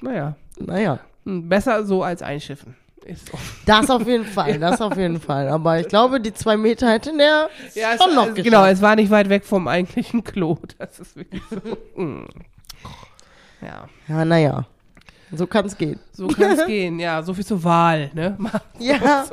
[0.00, 0.36] Naja.
[0.58, 1.00] Naja.
[1.24, 2.76] Hm, Besser so als einschiffen.
[3.66, 5.48] Das auf jeden Fall, das auf jeden Fall.
[5.48, 8.44] Aber ich glaube, die zwei Meter hätte der Ja, es, schon noch es, geschafft.
[8.44, 10.58] genau, es war nicht weit weg vom eigentlichen Klo.
[10.78, 11.56] Das ist wirklich so.
[12.02, 12.26] mm.
[13.62, 14.66] Ja, Ja, naja.
[15.32, 15.98] So kann es gehen.
[16.12, 17.00] so kann es gehen.
[17.00, 18.36] Ja, so viel zur Wahl, ne?
[18.78, 19.24] Ja.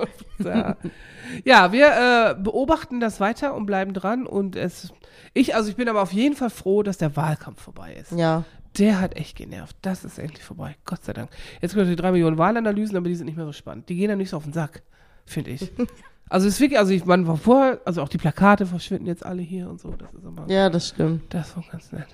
[1.46, 4.92] Ja, wir äh, beobachten das weiter und bleiben dran und es.
[5.34, 8.12] Ich, also ich bin aber auf jeden Fall froh, dass der Wahlkampf vorbei ist.
[8.12, 8.44] Ja.
[8.78, 9.76] Der hat echt genervt.
[9.82, 10.76] Das ist endlich vorbei.
[10.86, 11.30] Gott sei Dank.
[11.62, 13.88] Jetzt kommen die drei Millionen Wahlanalysen, aber die sind nicht mehr so spannend.
[13.90, 14.82] Die gehen dann nicht so auf den Sack,
[15.26, 15.72] finde ich.
[16.30, 19.44] Also es ist wirklich, also ich, war vorher, also auch die Plakate verschwinden jetzt alle
[19.44, 19.92] hier und so.
[19.92, 20.52] Das ist aber.
[20.52, 21.32] Ja, das stimmt.
[21.32, 22.08] Das war ganz nett.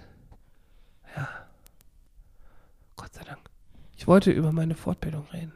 [1.16, 1.30] Ja.
[2.98, 3.40] Gott sei Dank.
[3.96, 5.54] Ich wollte über meine Fortbildung reden.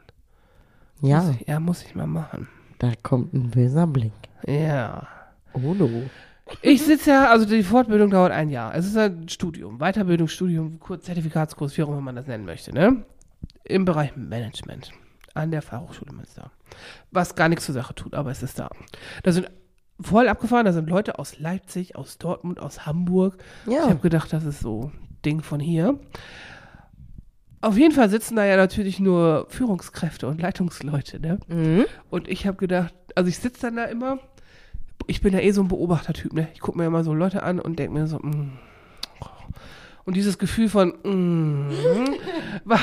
[1.02, 2.48] Ja, Muss ich, ja, muss ich mal machen.
[2.78, 4.12] da kommt ein böser Blick.
[4.46, 5.08] Ja.
[5.52, 6.04] Oh no.
[6.62, 8.74] Ich sitze ja, also die Fortbildung dauert ein Jahr.
[8.74, 13.04] Es ist ein Studium, Weiterbildungsstudium, Kurz- Zertifikatskurs, wie auch immer man das nennen möchte, ne?
[13.64, 14.92] Im Bereich Management
[15.32, 16.50] an der Fachhochschule Münster.
[17.10, 18.68] Was gar nichts zur Sache tut, aber es ist da.
[19.22, 19.50] Da sind
[20.00, 23.38] voll abgefahren, da sind Leute aus Leipzig, aus Dortmund, aus Hamburg.
[23.66, 23.84] Ich Ja.
[23.88, 25.98] habe gedacht, das ist so ein Ding von hier.
[27.62, 31.38] Auf jeden Fall sitzen da ja natürlich nur Führungskräfte und Leitungsleute, ne?
[31.48, 31.86] Mhm.
[32.10, 34.18] Und ich habe gedacht, also ich sitze dann da immer,
[35.06, 36.48] ich bin ja eh so ein Beobachtertyp, ne?
[36.54, 38.52] Ich gucke mir immer so Leute an und denke mir so, mm.
[40.04, 41.70] und dieses Gefühl von, mm,
[42.64, 42.80] war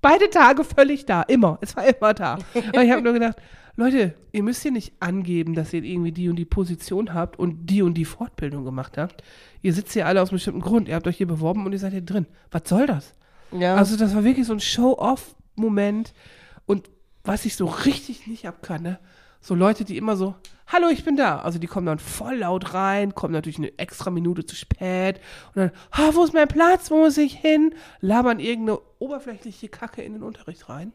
[0.00, 1.58] beide Tage völlig da, immer.
[1.60, 2.38] Es war immer da.
[2.68, 3.36] Aber ich habe nur gedacht,
[3.74, 7.66] Leute, ihr müsst hier nicht angeben, dass ihr irgendwie die und die Position habt und
[7.66, 9.22] die und die Fortbildung gemacht habt.
[9.60, 10.88] Ihr sitzt hier alle aus einem bestimmten Grund.
[10.88, 12.26] Ihr habt euch hier beworben und ihr seid hier drin.
[12.50, 13.14] Was soll das?
[13.52, 13.74] Ja.
[13.74, 16.14] Also das war wirklich so ein Show-off-Moment.
[16.64, 16.88] Und
[17.22, 18.98] was ich so richtig nicht ab kann, ne?
[19.46, 20.34] So Leute, die immer so,
[20.66, 21.38] hallo, ich bin da.
[21.38, 25.20] Also die kommen dann voll laut rein, kommen natürlich eine extra Minute zu spät.
[25.54, 26.90] Und dann, ah, wo ist mein Platz?
[26.90, 27.72] Wo muss ich hin?
[28.00, 30.92] Labern irgendeine oberflächliche Kacke in den Unterricht rein.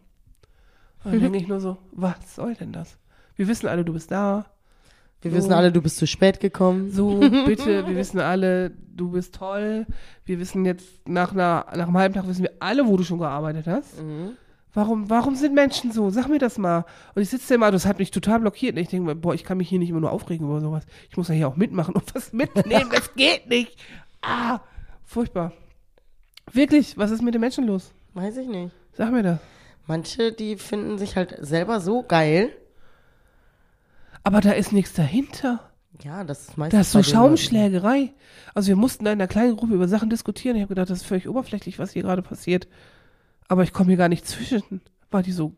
[1.05, 2.97] Und dann denke ich nur so, was soll denn das?
[3.37, 4.47] Wir wissen alle, du bist da.
[5.21, 5.37] Wir So.
[5.37, 6.91] wissen alle, du bist zu spät gekommen.
[6.91, 9.85] So, bitte, wir wissen alle, du bist toll.
[10.25, 13.19] Wir wissen jetzt, nach, einer, nach einem halben Tag wissen wir alle, wo du schon
[13.19, 14.01] gearbeitet hast.
[14.01, 14.31] Mhm.
[14.73, 16.09] Warum, warum sind Menschen so?
[16.11, 16.85] Sag mir das mal.
[17.13, 18.75] Und ich sitze da immer, das hat mich total blockiert.
[18.75, 20.85] Und ich denke boah, ich kann mich hier nicht immer nur aufregen über sowas.
[21.09, 22.89] Ich muss ja hier auch mitmachen und was mitnehmen.
[22.91, 23.77] das geht nicht.
[24.21, 24.61] Ah,
[25.05, 25.51] furchtbar.
[26.51, 27.93] Wirklich, was ist mit den Menschen los?
[28.13, 28.73] Weiß ich nicht.
[28.93, 29.39] Sag mir das.
[29.87, 32.49] Manche, die finden sich halt selber so geil.
[34.23, 35.59] Aber da ist nichts dahinter.
[36.03, 37.03] Ja, das ist meistens Das ist so.
[37.03, 38.13] Schaumschlägerei.
[38.53, 40.55] Also wir mussten da in einer kleinen Gruppe über Sachen diskutieren.
[40.55, 42.67] Ich habe gedacht, das ist völlig oberflächlich, was hier gerade passiert.
[43.51, 45.51] Aber ich komme hier gar nicht zwischen, weil die so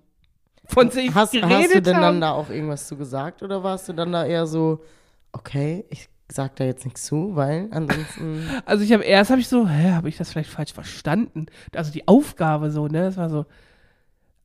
[0.66, 2.02] von sich Hast, geredet hast du denn haben.
[2.02, 4.84] dann da auch irgendwas zu gesagt oder warst du dann da eher so,
[5.32, 8.50] okay, ich sag da jetzt nichts zu, weil ansonsten.
[8.66, 11.46] Also ich habe erst habe ich so, hä, habe ich das vielleicht falsch verstanden?
[11.76, 13.06] Also die Aufgabe so, ne?
[13.06, 13.46] Es war so,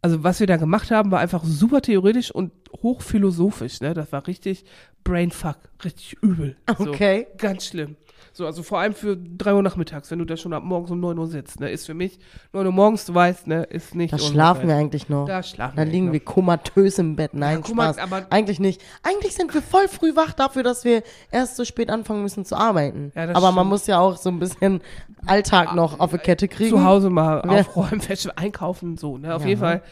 [0.02, 3.94] also was wir da gemacht haben, war einfach super theoretisch und hochphilosophisch, ne?
[3.94, 4.66] Das war richtig
[5.04, 6.58] Brainfuck, richtig übel.
[6.76, 7.28] So, Okay.
[7.38, 7.96] Ganz schlimm.
[8.38, 11.00] So, also vor allem für drei Uhr nachmittags, wenn du da schon ab morgens um
[11.00, 11.70] 9 Uhr sitzt, ne?
[11.72, 12.20] Ist für mich
[12.52, 13.64] 9 Uhr morgens, du weißt, ne?
[13.64, 14.12] Ist nicht.
[14.12, 14.68] Da schlafen Zeit.
[14.68, 15.26] wir eigentlich noch.
[15.26, 16.12] Da schlafen Da wir liegen noch.
[16.12, 17.34] wir komatös im Bett.
[17.34, 17.98] Nein, Ja, Spaß.
[17.98, 18.80] aber- eigentlich nicht.
[19.02, 22.54] Eigentlich sind wir voll früh wach dafür, dass wir erst so spät anfangen müssen zu
[22.54, 23.10] arbeiten.
[23.16, 23.68] Ja, aber man stimmt.
[23.70, 24.82] muss ja auch so ein bisschen
[25.26, 26.70] Alltag noch auf die Kette kriegen.
[26.70, 27.50] zu Hause mal Ja.
[27.62, 29.34] aufräumen, Wäsche einkaufen, so, ne?
[29.34, 29.48] Auf Ja.
[29.48, 29.82] jeden Fall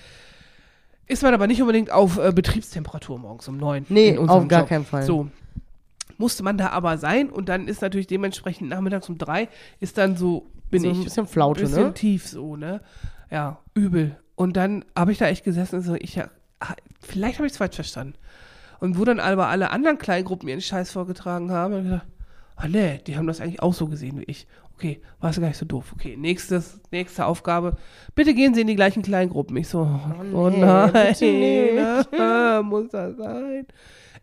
[1.08, 3.86] ist man aber nicht unbedingt auf äh, Betriebstemperatur morgens um neun.
[3.88, 4.68] Nee, auf gar Job.
[4.68, 5.02] keinen Fall.
[5.02, 5.26] So.
[6.18, 9.48] Musste man da aber sein und dann ist natürlich dementsprechend nachmittags um drei
[9.80, 10.98] ist dann so, bin So ich.
[10.98, 11.94] ein bisschen Flaute, bisschen ne?
[11.94, 12.80] tief so, ne?
[13.30, 14.16] Ja, übel.
[14.34, 16.28] Und dann habe ich da echt gesessen und so, ich, ja,
[16.60, 18.14] ah, vielleicht habe ich es falsch verstanden.
[18.80, 22.06] Und wo dann aber alle anderen Kleingruppen ihren Scheiß vorgetragen haben, habe ich gedacht,
[22.56, 24.46] ah nee, die haben das eigentlich auch so gesehen wie ich.
[24.74, 25.92] Okay, war es gar nicht so doof.
[25.94, 27.76] Okay, nächstes, nächste Aufgabe.
[28.14, 29.56] Bitte gehen Sie in die gleichen Kleingruppen.
[29.56, 29.88] Ich so,
[30.34, 33.66] oh, nee, nein, ah, muss das sein?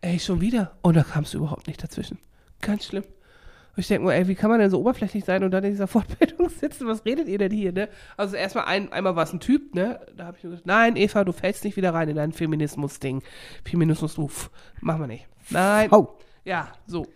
[0.00, 0.76] Ey, schon wieder.
[0.82, 2.18] Und da kamst du überhaupt nicht dazwischen.
[2.60, 3.02] Ganz schlimm.
[3.02, 5.70] Und ich denke mir, ey, wie kann man denn so oberflächlich sein und dann in
[5.72, 6.86] dieser Fortbildung sitzen?
[6.86, 7.88] Was redet ihr denn hier, ne?
[8.16, 9.98] Also erstmal ein, einmal war es ein Typ, ne?
[10.16, 13.22] Da habe ich nur gesagt, nein, Eva, du fällst nicht wieder rein in dein Feminismus-Ding.
[13.64, 15.26] Feminismus, uff, machen wir nicht.
[15.50, 15.88] Nein.
[15.90, 16.14] Oh.
[16.44, 17.06] Ja, so.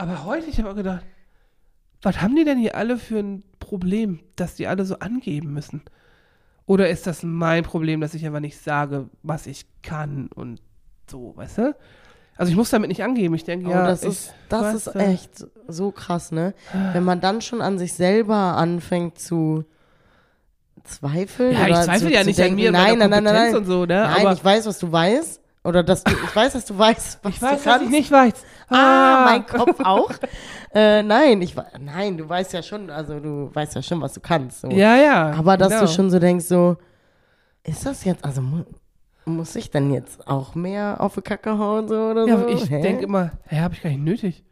[0.00, 1.04] Aber heute, ich habe auch gedacht,
[2.00, 5.82] was haben die denn hier alle für ein Problem, dass die alle so angeben müssen?
[6.64, 10.62] Oder ist das mein Problem, dass ich einfach nicht sage, was ich kann und
[11.06, 11.76] so, weißt du?
[12.38, 13.34] Also ich muss damit nicht angeben.
[13.34, 16.54] Ich denke, Oh, ja, das ich, ist, das ist echt so krass, ne?
[16.94, 19.66] Wenn man dann schon an sich selber anfängt zu
[20.84, 21.52] zweifeln.
[21.52, 23.54] Ja, ich zweifle zu, ja zu nicht denken, an mir, nein, nein, nein, nein.
[23.54, 24.00] und so, ne?
[24.00, 25.39] Nein, Aber ich weiß, was du weißt.
[25.62, 27.84] Oder dass du, ich weiß, dass du weißt, was ich weiß, du kannst.
[27.84, 28.32] ich nicht weiß.
[28.70, 30.10] Ah, mein Kopf auch.
[30.74, 34.20] äh, nein, ich, nein, du weißt ja schon, also du weißt ja schon, was du
[34.20, 34.62] kannst.
[34.62, 34.68] So.
[34.70, 35.32] Ja, ja.
[35.32, 35.82] Aber dass genau.
[35.82, 36.76] du schon so denkst, so,
[37.62, 38.64] ist das jetzt, also mu
[39.26, 42.48] muss ich denn jetzt auch mehr auf die Kacke hauen so oder Ja, so?
[42.48, 44.44] ich denke immer, hä, habe ich gar nicht nötig.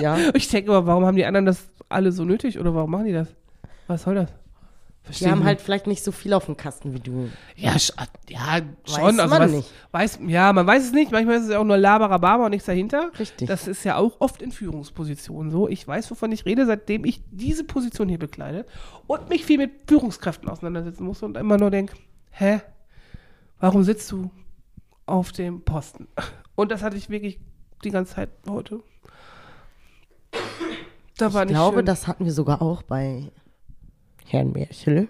[0.00, 0.16] ja.
[0.34, 3.12] Ich denke immer, warum haben die anderen das alle so nötig oder warum machen die
[3.12, 3.28] das?
[3.88, 4.28] Was soll das?
[5.06, 7.30] Die Verstehe haben halt vielleicht nicht so viel auf dem Kasten wie du.
[7.54, 7.92] Ja, sch
[8.28, 9.04] ja schon.
[9.04, 9.70] Weiß also man was, nicht.
[9.92, 11.12] Weiß, ja, man weiß es nicht.
[11.12, 13.12] Manchmal ist es ja auch nur Laberababa und nichts dahinter.
[13.16, 13.46] Richtig.
[13.46, 15.68] Das ist ja auch oft in Führungspositionen so.
[15.68, 18.66] Ich weiß, wovon ich rede, seitdem ich diese Position hier bekleide
[19.06, 21.96] und mich viel mit Führungskräften auseinandersetzen muss und immer nur denke,
[22.32, 22.60] hä,
[23.60, 24.32] warum sitzt du
[25.06, 26.08] auf dem Posten?
[26.56, 27.38] Und das hatte ich wirklich
[27.84, 28.80] die ganze Zeit heute.
[31.16, 31.86] Da ich glaube, schön.
[31.86, 33.30] das hatten wir sogar auch bei
[34.28, 35.08] Herrn Merchel.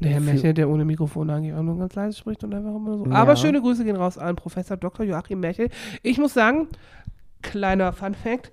[0.00, 2.74] Der Herr Für- Merchel, der ohne Mikrofon eigentlich auch nur ganz leise spricht und einfach
[2.74, 3.06] immer so.
[3.06, 3.12] Ja.
[3.12, 5.06] Aber schöne Grüße gehen raus an Professor Dr.
[5.06, 5.68] Joachim Merchel.
[6.02, 6.68] Ich muss sagen,
[7.42, 8.50] kleiner Fun Fact,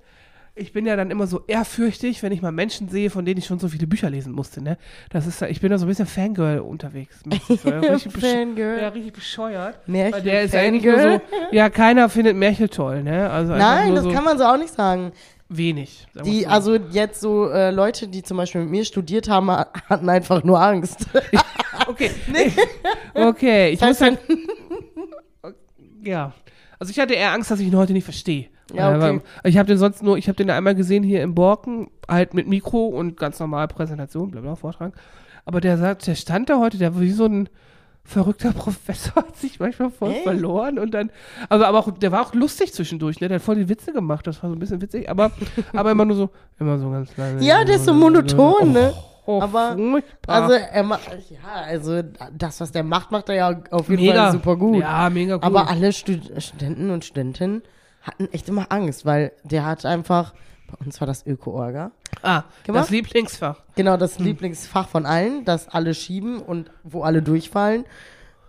[0.54, 3.46] ich bin ja dann immer so ehrfürchtig, wenn ich mal Menschen sehe, von denen ich
[3.46, 4.78] schon so viele Bücher lesen musste, ne?
[5.10, 7.22] Das ist, ich bin da so ein bisschen Fangirl unterwegs.
[7.48, 8.80] so, ja, richtig Fangirl.
[8.82, 9.80] Ja, richtig bescheuert.
[9.88, 11.22] Merchel Weil der ist ja eigentlich nur Fangirl.
[11.50, 13.30] so, ja, keiner findet Merchel toll, ne?
[13.30, 15.14] Also Nein, das so kann man so auch nicht sagen.
[15.52, 16.08] Wenig.
[16.26, 16.48] Die, so.
[16.48, 20.62] also jetzt so äh, Leute, die zum Beispiel mit mir studiert haben, hatten einfach nur
[20.62, 21.06] Angst.
[21.88, 22.12] Okay.
[23.14, 24.20] Okay, ich Das muss heißt, halt.
[26.04, 26.34] Ja.
[26.80, 28.48] Also ich hatte eher Angst, dass ich ihn heute nicht verstehe.
[28.74, 29.22] Ja, okay.
[29.44, 32.34] Äh, Ich habe den sonst nur, ich habe den einmal gesehen hier im Borken, halt
[32.34, 34.94] mit Mikro und ganz normal Präsentation, bla bla, Vortrag.
[35.46, 37.50] Aber der der stand da heute, der war wie so ein
[38.04, 40.24] verrückter Professor, hat sich manchmal voll Echt?
[40.24, 41.12] verloren und dann,
[41.50, 43.28] also aber auch, der war auch lustig zwischendurch, ne?
[43.28, 45.32] Der hat voll die Witze gemacht, das war so ein bisschen witzig, aber,
[45.74, 47.44] aber immer nur so, immer so ganz leise.
[47.44, 48.94] Ja, der ist so monoton, ne?
[49.28, 50.42] Oh, Aber- furchtbar.
[50.44, 52.02] Also er macht, ja, also
[52.36, 54.80] das, was der macht, macht er ja auf jeden mega Fall super gut.
[54.82, 55.44] Ja, mega gut.
[55.44, 57.62] Aber alle Stud Studenten und Studentinnen
[58.02, 60.34] hatten echt immer Angst, weil der hat einfach,
[60.72, 61.92] bei uns war das Öko-Orga,
[62.24, 62.84] Ah, Gemacht?
[62.84, 63.62] das Lieblingsfach.
[63.76, 64.26] genau das Hm.
[64.26, 67.86] Lieblingsfach von allen, das alle schieben und wo alle durchfallen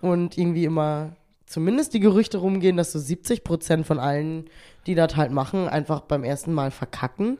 [0.00, 1.10] und irgendwie immer
[1.46, 4.46] zumindest die Gerüchte rumgehen, dass so 70% von allen,
[4.86, 7.38] die das halt machen, einfach beim ersten Mal verkacken.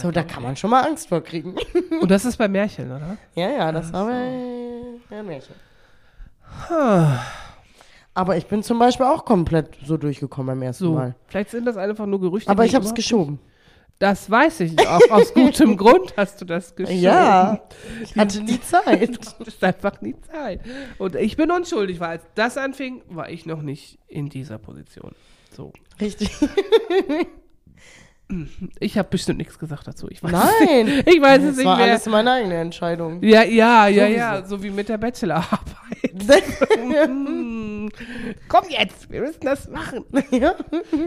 [0.00, 1.54] so, da kann man schon mal Angst vor kriegen.
[2.00, 3.16] Und das ist bei Märchen, oder?
[3.34, 4.30] ja, ja, das war bei
[5.10, 5.54] ja, Märchen.
[8.14, 10.94] Aber ich bin zum Beispiel auch komplett so durchgekommen beim ersten So.
[10.94, 11.14] Mal.
[11.28, 12.50] Vielleicht sind das einfach nur Gerüchte.
[12.50, 13.38] Aber ich habe es geschoben.
[14.00, 14.88] Das weiß ich.
[14.88, 16.98] Auch aus gutem Grund hast du das geschoben.
[17.00, 17.60] Ja,
[18.02, 19.10] ich hatte die Zeit.
[19.38, 20.62] Du hast einfach nie Zeit.
[20.98, 25.12] Und ich bin unschuldig, weil als das anfing, war ich noch nicht in dieser Position.
[25.54, 25.72] So.
[26.00, 26.30] Richtig.
[28.78, 30.06] Ich habe bestimmt nichts gesagt dazu.
[30.08, 30.86] Ich weiß Nein.
[30.86, 31.08] Es nicht.
[31.16, 31.86] Ich weiß es Das nicht war mehr.
[31.86, 33.20] alles meine eigene Entscheidung.
[33.24, 34.16] Ja, ja, ja, Sowieso.
[34.20, 34.44] ja.
[34.46, 36.12] So wie mit der Bachelorarbeit.
[38.48, 40.04] Komm jetzt, wir müssen das machen.
[40.30, 40.54] ja.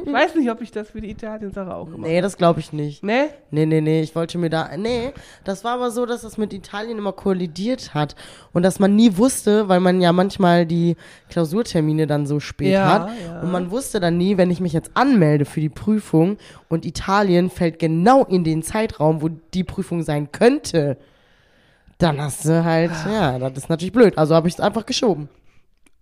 [0.05, 2.73] Ich weiß nicht, ob ich das für die Italien-Sache auch gemacht Nee, das glaube ich
[2.73, 3.01] nicht.
[3.03, 3.07] habe.
[3.11, 3.29] Ne?
[3.51, 4.69] Nee, nee, nee, ich wollte mir da.
[4.77, 8.15] Nee, das war aber so, dass das mit Italien immer kollidiert hat.
[8.53, 10.95] Und dass man nie wusste, weil man ja manchmal die
[11.29, 13.09] Klausurtermine dann so spät Ja, hat.
[13.25, 13.41] ja.
[13.41, 16.37] Und man wusste dann nie, wenn ich mich jetzt anmelde für die Prüfung
[16.69, 20.97] und Italien fällt genau in den Zeitraum, wo die Prüfung sein könnte.
[21.99, 24.17] Dann hast du halt, ja, das ist natürlich blöd.
[24.17, 25.29] Also habe ich es einfach geschoben.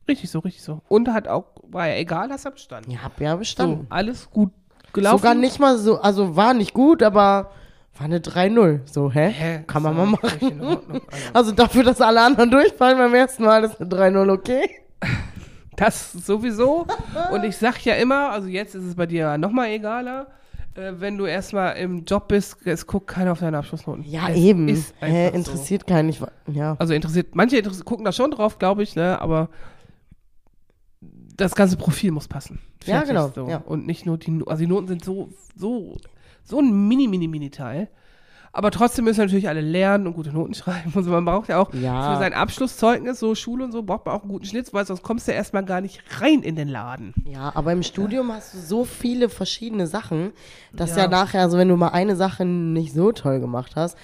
[0.08, 0.82] Richtig so, richtig so.
[0.88, 2.92] Und hat auch, war ja egal, hast du bestanden.
[2.92, 3.88] Ja, hab ja So, bestanden.
[3.90, 4.52] alles gut
[4.94, 5.18] gelaufen.
[5.20, 7.52] Sogar nicht mal so, also war nicht gut, aber
[7.98, 8.80] war eine 3-0.
[8.86, 9.30] So, hä?
[9.30, 9.64] Hä?
[9.68, 10.40] Kann man mal machen.
[10.40, 11.24] in Ordnung, also.
[11.34, 14.70] Also dafür, dass alle anderen durchfallen beim ersten Mal, ist eine 3-0 okay.
[15.76, 16.86] Das sowieso.
[17.32, 20.28] Und ich sag ja immer, also jetzt ist es bei dir nochmal egaler,
[20.76, 24.04] äh, wenn du erstmal im Job bist, es guckt keiner auf deine Abschlussnoten.
[24.04, 24.68] Ja, es eben.
[24.68, 26.10] Ist Hä, einfach interessiert keinen.
[26.10, 26.74] Ich, wa- ja.
[26.74, 26.80] So.
[26.80, 29.50] Also interessiert, manche interessiert, gucken da schon drauf, glaube ich, ne, aber
[31.41, 32.60] das ganze Profil muss passen.
[32.86, 33.47] Ja, genau, So.
[33.47, 33.58] ja.
[33.65, 35.97] Und nicht nur die, No- also die Noten sind so, so,
[36.43, 37.89] so ein mini, mini, mini Teil.
[38.54, 40.91] Aber trotzdem müssen natürlich alle lernen und gute Noten schreiben.
[40.93, 41.12] Und so.
[41.12, 42.13] Man braucht ja auch Ja.
[42.13, 45.04] für sein Abschlusszeugnis, so Schule und so, braucht man auch einen guten Schnitt, weil sonst
[45.04, 47.13] kommst du erstmal gar nicht rein in den Laden.
[47.25, 50.32] ja, aber im Studium hast du so viele verschiedene Sachen,
[50.73, 51.04] dass Ja.
[51.04, 53.97] ja, nachher, also wenn du mal eine Sache nicht so toll gemacht hast,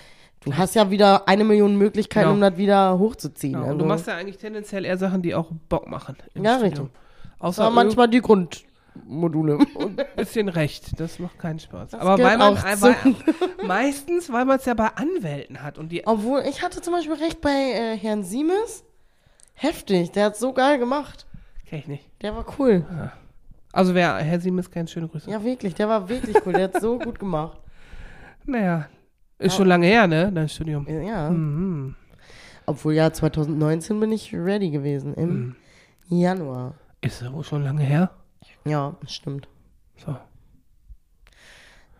[0.45, 2.35] du hast ja wieder eine Million Möglichkeiten, Genau.
[2.35, 3.53] um das wieder hochzuziehen.
[3.55, 6.15] Ja, also, und du machst ja eigentlich tendenziell eher Sachen, die auch Bock machen.
[6.35, 6.61] Ja, Studium.
[6.61, 6.85] richtig.
[7.39, 9.59] Außer aber manchmal die Grundmodule.
[9.79, 10.99] ein bisschen recht.
[10.99, 11.91] Das macht keinen Spaß.
[11.91, 12.95] Das Aber weil man zu.
[13.65, 17.15] meistens, weil man es ja bei Anwälten hat und die Obwohl, ich hatte zum Beispiel
[17.15, 18.83] recht bei äh, Herrn Siemes.
[19.53, 21.25] Heftig, der hat so geil gemacht.
[21.65, 22.09] kenn ich nicht.
[22.21, 22.85] Der war cool.
[23.77, 25.29] Also wer Herr Siemens kennt, schöne Grüße.
[25.29, 26.53] Ja, wirklich, der war wirklich cool.
[26.53, 27.59] Der hat so gut gemacht.
[28.49, 28.87] Naja,
[29.39, 30.87] ist schon lange her, ne, dein Studium.
[30.87, 31.29] Ja.
[31.29, 31.95] Mhm.
[32.65, 35.13] Obwohl, ja, 2019 bin ich ready gewesen.
[35.15, 35.57] Im
[36.07, 36.75] Januar.
[37.01, 38.11] Ist ja wohl schon lange her.
[38.65, 39.47] Ja, stimmt.
[39.97, 40.17] So.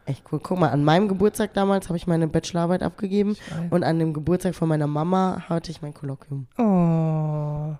[0.06, 0.40] Echt cool.
[0.42, 3.36] Guck mal, an meinem Geburtstag damals habe ich meine Bachelorarbeit abgegeben
[3.70, 6.48] und an dem Geburtstag von meiner Mama hatte ich mein Kolloquium.
[6.58, 7.76] Oh,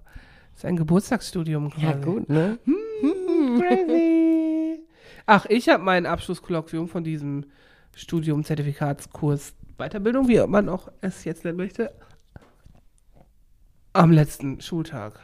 [0.54, 1.86] ist ein Geburtstagsstudium quasi.
[1.86, 2.60] Ja, gut, ne?
[3.60, 4.82] Crazy.
[5.26, 7.46] Ach, ich habe mein Abschlusskolloquium von diesem
[7.96, 11.94] Studium, Zertifikatskurs, Weiterbildung, wie man auch es jetzt nennen möchte,
[13.94, 15.20] am letzten Schultag.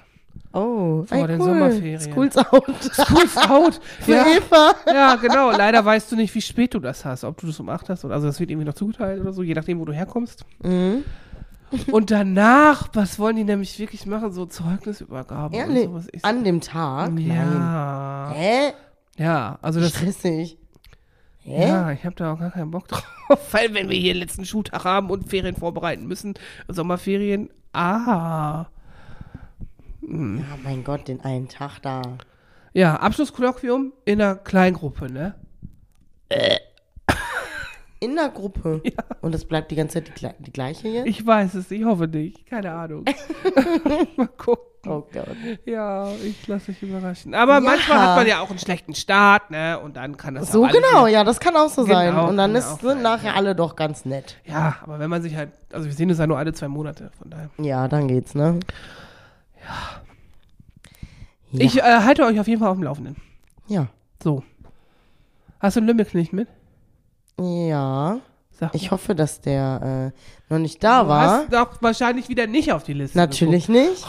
[0.55, 1.47] Oh, Vor ey, den cool.
[1.47, 1.99] Sommerferien.
[1.99, 2.65] School's out.
[2.93, 3.79] School's out.
[4.01, 4.75] Für ja, Eva.
[4.87, 5.51] ja, genau.
[5.51, 7.23] Leider weißt du nicht, wie spät du das hast.
[7.23, 9.41] Ob du das um 8 hast oder also das wird irgendwie noch zugeteilt oder so,
[9.41, 10.45] je nachdem, wo du herkommst.
[10.61, 11.03] Mhm.
[11.91, 14.31] Und danach, was wollen die nämlich wirklich machen?
[14.31, 15.85] So Zeugnisübergabe und Ehrlich?
[15.85, 16.07] sowas.
[16.11, 17.13] Ich, An dem Tag?
[17.13, 17.27] Nein.
[17.27, 18.31] ja.
[18.35, 18.73] Hä?
[19.17, 20.59] Ja, also das Stressig.
[21.39, 21.67] Hä?
[21.67, 23.03] Ja, ich habe da auch gar keinen Bock drauf.
[23.51, 26.35] Weil wenn wir hier den letzten Schultag haben und Ferien vorbereiten müssen,
[26.67, 28.65] Sommerferien, ah.
[30.07, 32.01] Ja, mein Gott, den einen Tag da.
[32.73, 35.35] Ja, Abschlusskolloquium in einer Kleingruppe, ne?
[37.99, 38.81] In der Gruppe.
[39.21, 41.07] Und das bleibt die ganze Zeit die, die gleiche jetzt?
[41.07, 42.45] Ich weiß es, ich hoffe nicht.
[42.47, 43.05] Keine Ahnung.
[44.17, 44.65] Mal gucken.
[44.85, 45.37] Oh Gott.
[45.65, 47.33] Ja, ich lasse mich überraschen.
[47.33, 47.59] Aber Ja.
[47.61, 49.79] manchmal hat man ja auch einen schlechten Start, ne?
[49.79, 52.09] Und dann kann das So wieder- ja, das kann auch so sein.
[52.13, 53.35] Genau, Und dann ist, sind sein, nachher ja.
[53.35, 54.35] alle doch ganz nett.
[54.43, 57.11] Ja, aber wenn man sich halt, also wir sehen uns ja nur alle zwei Monate,
[57.17, 57.49] von daher.
[57.59, 58.59] Ja, dann geht's, ne?
[59.64, 60.01] Ja.
[61.51, 63.16] Ich äh, halte euch auf jeden Fall auf dem Laufenden.
[63.68, 63.88] Ja.
[64.24, 64.43] So.
[65.59, 66.47] Hast du einen Lümmelknecht mit?
[67.39, 68.20] Ja.
[68.51, 68.91] Sag Ich mal.
[68.91, 70.11] hoffe, dass der
[70.49, 71.30] äh, noch nicht da Du war.
[71.43, 73.18] hast doch wahrscheinlich wieder nicht auf die Liste.
[73.18, 74.05] Natürlich nicht.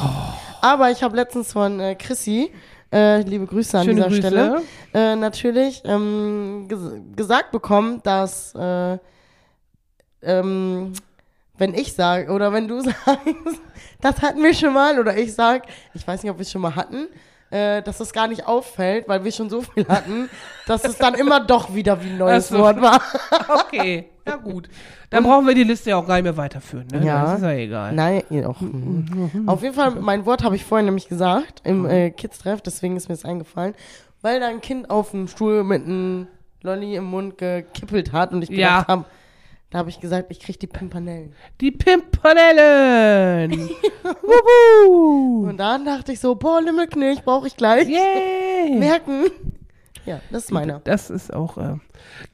[0.60, 2.50] Aber ich habe letztens von äh, Chrissy,
[2.92, 4.20] äh, liebe Grüße an Schöne dieser Grüße.
[4.22, 6.80] Stelle, äh, natürlich ähm, ges
[7.16, 8.98] gesagt bekommen, dass äh,
[10.22, 10.92] ähm,
[11.58, 13.00] wenn ich sage oder wenn du sagst,
[14.00, 16.62] das hatten wir schon mal oder ich sag, ich weiß nicht, ob wir es schon
[16.62, 17.06] mal hatten,
[17.50, 20.28] äh, dass das gar nicht auffällt, weil wir schon so viel hatten,
[20.66, 22.58] dass es dann immer doch wieder wie ein neues so.
[22.58, 23.00] Wort war.
[23.66, 24.08] Okay.
[24.26, 24.68] Ja, gut.
[25.10, 26.86] Dann brauchen wir die Liste ja auch gar nicht mehr weiterführen.
[26.90, 27.04] Ne?
[27.04, 27.24] Ja.
[27.24, 27.92] Das ist ja egal.
[27.92, 29.44] Nein, ja, auch, mhm.
[29.46, 33.08] Auf jeden Fall, mein Wort habe ich vorhin nämlich gesagt im äh, Kids-Treff, deswegen ist
[33.10, 33.74] mir das eingefallen,
[34.22, 36.26] weil da ein Kind auf dem Stuhl mit einem
[36.62, 38.68] Lolli im Mund gekippelt hat und ich Ja.
[38.80, 39.04] gedacht habe,
[39.74, 41.32] da habe ich gesagt, ich krieg die Pimpanellen.
[41.60, 43.50] Die Pimpanellen.
[44.22, 45.48] Wuhu.
[45.48, 47.88] Und dann dachte ich so, boah, Limmelknilch brauche ich gleich.
[47.88, 48.70] Yay.
[48.78, 49.24] Merken.
[50.06, 50.78] Ja, das ist meiner.
[50.84, 51.74] Das ist auch äh,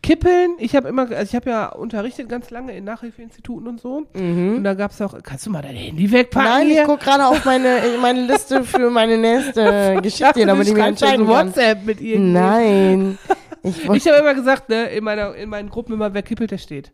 [0.03, 0.57] Kippeln.
[0.59, 4.07] Ich habe immer, also ich habe ja unterrichtet ganz lange in Nachhilfeinstituten und so.
[4.13, 6.55] Und da gab es auch, kannst du mal dein Handy wegpacken Mhm.
[6.59, 6.85] Nein, ich hier?
[6.85, 11.47] gucke gerade auf meine, meine Liste für meine nächste Geschichte, damit ich schreibst entscheiden kann.
[11.49, 12.33] WhatsApp mit irgendwem.
[12.35, 13.19] Nein.
[13.63, 16.59] Ich, Ich habe immer gesagt, ne, in, meiner, in meinen Gruppen immer, wer kippelt, der
[16.59, 16.93] steht.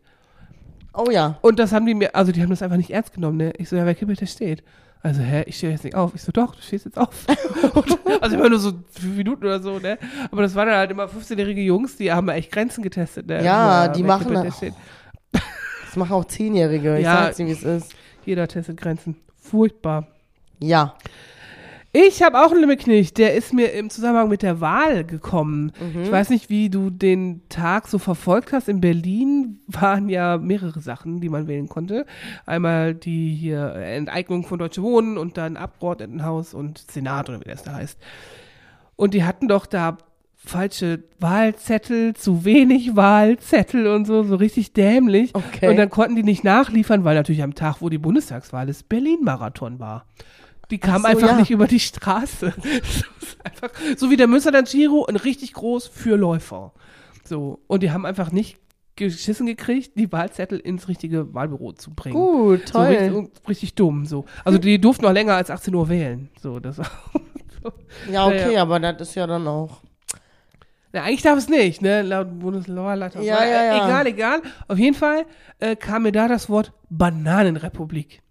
[0.97, 1.37] Oh ja.
[1.41, 3.53] Und das haben die mir, also die haben das einfach nicht ernst genommen, ne?
[3.57, 4.63] Ich so, ja, wer kippelt, der steht.
[5.03, 6.13] Also, hä, ich stehe jetzt nicht auf.
[6.15, 7.09] Ich so, doch, du stehst jetzt auf.
[7.73, 9.97] und, also immer nur so fünf Minuten oder so, ne?
[10.31, 13.43] Aber das waren dann halt immer 15-jährige Jungs, die haben echt Grenzen getestet, ne?
[13.43, 14.73] Ja, die wer machen kippelt, der das- steht.
[15.31, 16.97] Das machen auch Zehnjährige.
[16.97, 17.23] Ich Ja.
[17.23, 17.93] sag's dir, wie es ist.
[18.25, 19.15] Jeder testet Grenzen.
[19.39, 20.07] Furchtbar.
[20.59, 20.95] Ja.
[21.99, 25.71] Ich habe auch einen Limmelknilch, der ist mir im Zusammenhang mit der Wahl gekommen.
[25.79, 26.03] Mhm.
[26.03, 28.69] Ich weiß nicht, wie du den Tag so verfolgt hast.
[28.69, 32.05] In Berlin waren ja mehrere Sachen, die man wählen konnte.
[32.45, 37.63] Einmal die hier Enteignung von Deutsche Wohnen und dann Abgeordnetenhaus und Senat oder wie das
[37.63, 37.97] da heißt.
[38.95, 39.97] Und die hatten doch da
[40.35, 45.33] falsche Wahlzettel, zu wenig Wahlzettel und so, so richtig dämlich.
[45.33, 45.69] Okay.
[45.69, 49.79] Und dann konnten die nicht nachliefern, weil natürlich am Tag, wo die Bundestagswahl ist, Berlin-Marathon
[49.79, 50.05] war.
[50.71, 51.37] Die kamen so, einfach ja.
[51.37, 52.53] nicht über die Straße.
[53.43, 56.73] Einfach, so wie der Münsterland Giro, ein richtig groß für Läufer.
[57.23, 57.59] So.
[57.67, 58.57] Und die haben einfach nicht
[58.97, 62.15] geschissen gekriegt, die Wahlzettel ins richtige Wahlbüro zu bringen.
[62.15, 63.29] Gut, So richtig, toll.
[63.47, 64.05] richtig dumm.
[64.05, 64.25] So.
[64.43, 66.29] Also die durften noch länger als 18 Uhr wählen.
[66.41, 66.83] So, das so.
[68.11, 69.81] Ja, okay, Ja, aber das ist ja dann auch.
[70.93, 72.01] Ja, eigentlich darf es nicht, ne?
[72.01, 73.21] Laut Bundeswahlleiter.
[73.21, 73.85] Ja, ja, ja.
[73.85, 74.41] Egal, egal.
[74.67, 75.25] Auf jeden Fall
[75.59, 78.21] äh, kam mir da das Wort Bananenrepublik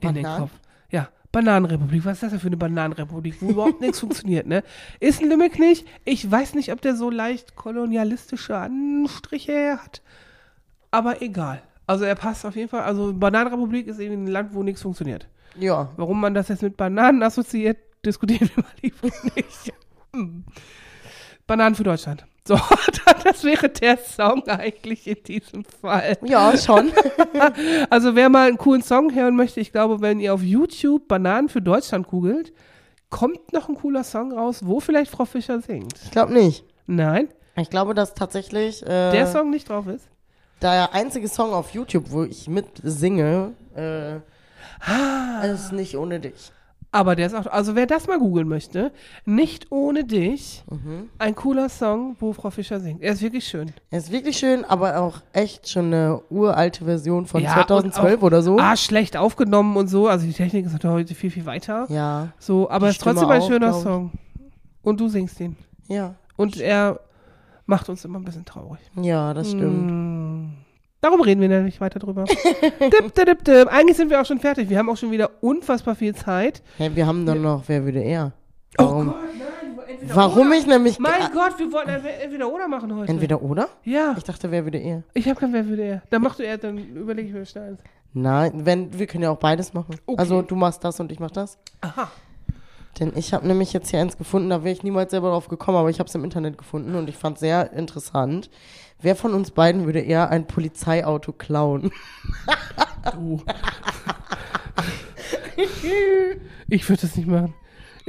[0.00, 0.40] in den Bananen?
[0.42, 0.59] Kopf.
[1.32, 2.04] Bananenrepublik.
[2.04, 4.62] Was ist das denn für eine Bananenrepublik, wo überhaupt nichts funktioniert, ne?
[4.98, 5.84] Ist ein Limmelknilch.
[6.04, 10.02] Ich weiß nicht, ob der so leicht kolonialistische Anstriche hat.
[10.90, 11.62] Aber egal.
[11.86, 12.82] Also er passt auf jeden Fall.
[12.82, 15.28] Also Bananenrepublik ist eben ein Land, wo nichts funktioniert.
[15.58, 15.90] Ja.
[15.96, 19.72] Warum man das jetzt mit Bananen assoziiert, diskutieren wir mal lieber nicht.
[21.50, 22.24] Bananen für Deutschland.
[22.46, 22.58] So,
[23.22, 26.16] das wäre der Song eigentlich in diesem Fall.
[26.24, 26.90] Ja, schon.
[27.90, 31.48] Also wer mal einen coolen Song hören möchte, ich glaube, wenn ihr auf YouTube Bananen
[31.48, 32.52] für Deutschland googelt,
[33.10, 35.94] kommt noch ein cooler Song raus, wo vielleicht Frau Fischer singt.
[36.04, 36.64] Ich glaube nicht.
[36.86, 40.08] Nein, Ich glaube, dass tatsächlich äh, der Song nicht drauf ist.
[40.62, 44.16] der einzige Song auf YouTube, wo ich mit singe, äh,
[44.80, 45.42] Ah.
[45.44, 46.52] ist nicht ohne dich.
[46.92, 48.90] Aber der ist auch, also wer das mal googeln möchte,
[49.24, 50.64] nicht ohne dich,
[51.18, 53.00] ein cooler Song, wo Frau Fischer singt.
[53.00, 53.72] Er ist wirklich schön.
[53.90, 58.18] Er ist wirklich schön, aber auch echt schon eine uralte Version von Ja, 2012 und
[58.18, 58.58] auch- oder so.
[58.58, 60.08] Ah, schlecht aufgenommen und so.
[60.08, 61.86] Also die Technik ist heute viel, viel weiter.
[61.90, 63.72] Ja, So, aber es ist trotzdem ein schöner.
[63.72, 64.10] Song.
[64.82, 65.56] Und du singst ihn.
[65.86, 66.98] ja, Und er
[67.66, 68.80] macht uns immer ein bisschen traurig.
[69.00, 69.90] ja, das stimmt.
[69.92, 70.48] Mm.
[71.00, 72.24] Darum reden wir nämlich weiter drüber.
[72.80, 73.68] dip, dip, dip, dip.
[73.68, 74.68] Eigentlich sind wir auch schon fertig.
[74.68, 76.62] Wir haben auch schon wieder unfassbar viel Zeit.
[76.76, 78.32] Hey, wir haben dann noch, wer würde er?
[78.78, 79.06] Oh Warum?
[79.06, 80.58] Gott, nein, entweder Warum oder.
[80.58, 80.98] ich nämlich.
[80.98, 83.10] Mein Gott, wir wollten entweder oder machen heute.
[83.10, 83.68] Entweder oder?
[83.84, 85.02] Ja, Ich dachte, wer würde er?
[85.14, 86.02] ich habe kein Wer würde er.
[86.10, 87.80] Dann machst du er, dann überlege ich mir schnell eins.
[88.12, 89.96] Nein, wenn, wir können ja auch beides machen.
[90.04, 90.18] Okay.
[90.20, 91.58] Also du machst das und ich mach das.
[91.80, 92.10] Aha.
[92.98, 95.78] Denn ich habe nämlich jetzt hier eins gefunden, da wäre ich niemals selber drauf gekommen,
[95.78, 98.50] aber ich habe es im Internet gefunden und ich fand es sehr interessant.
[99.02, 101.90] Wer von uns beiden würde eher ein Polizeiauto klauen?
[103.14, 103.42] Du.
[106.68, 107.54] ich würde das nicht machen.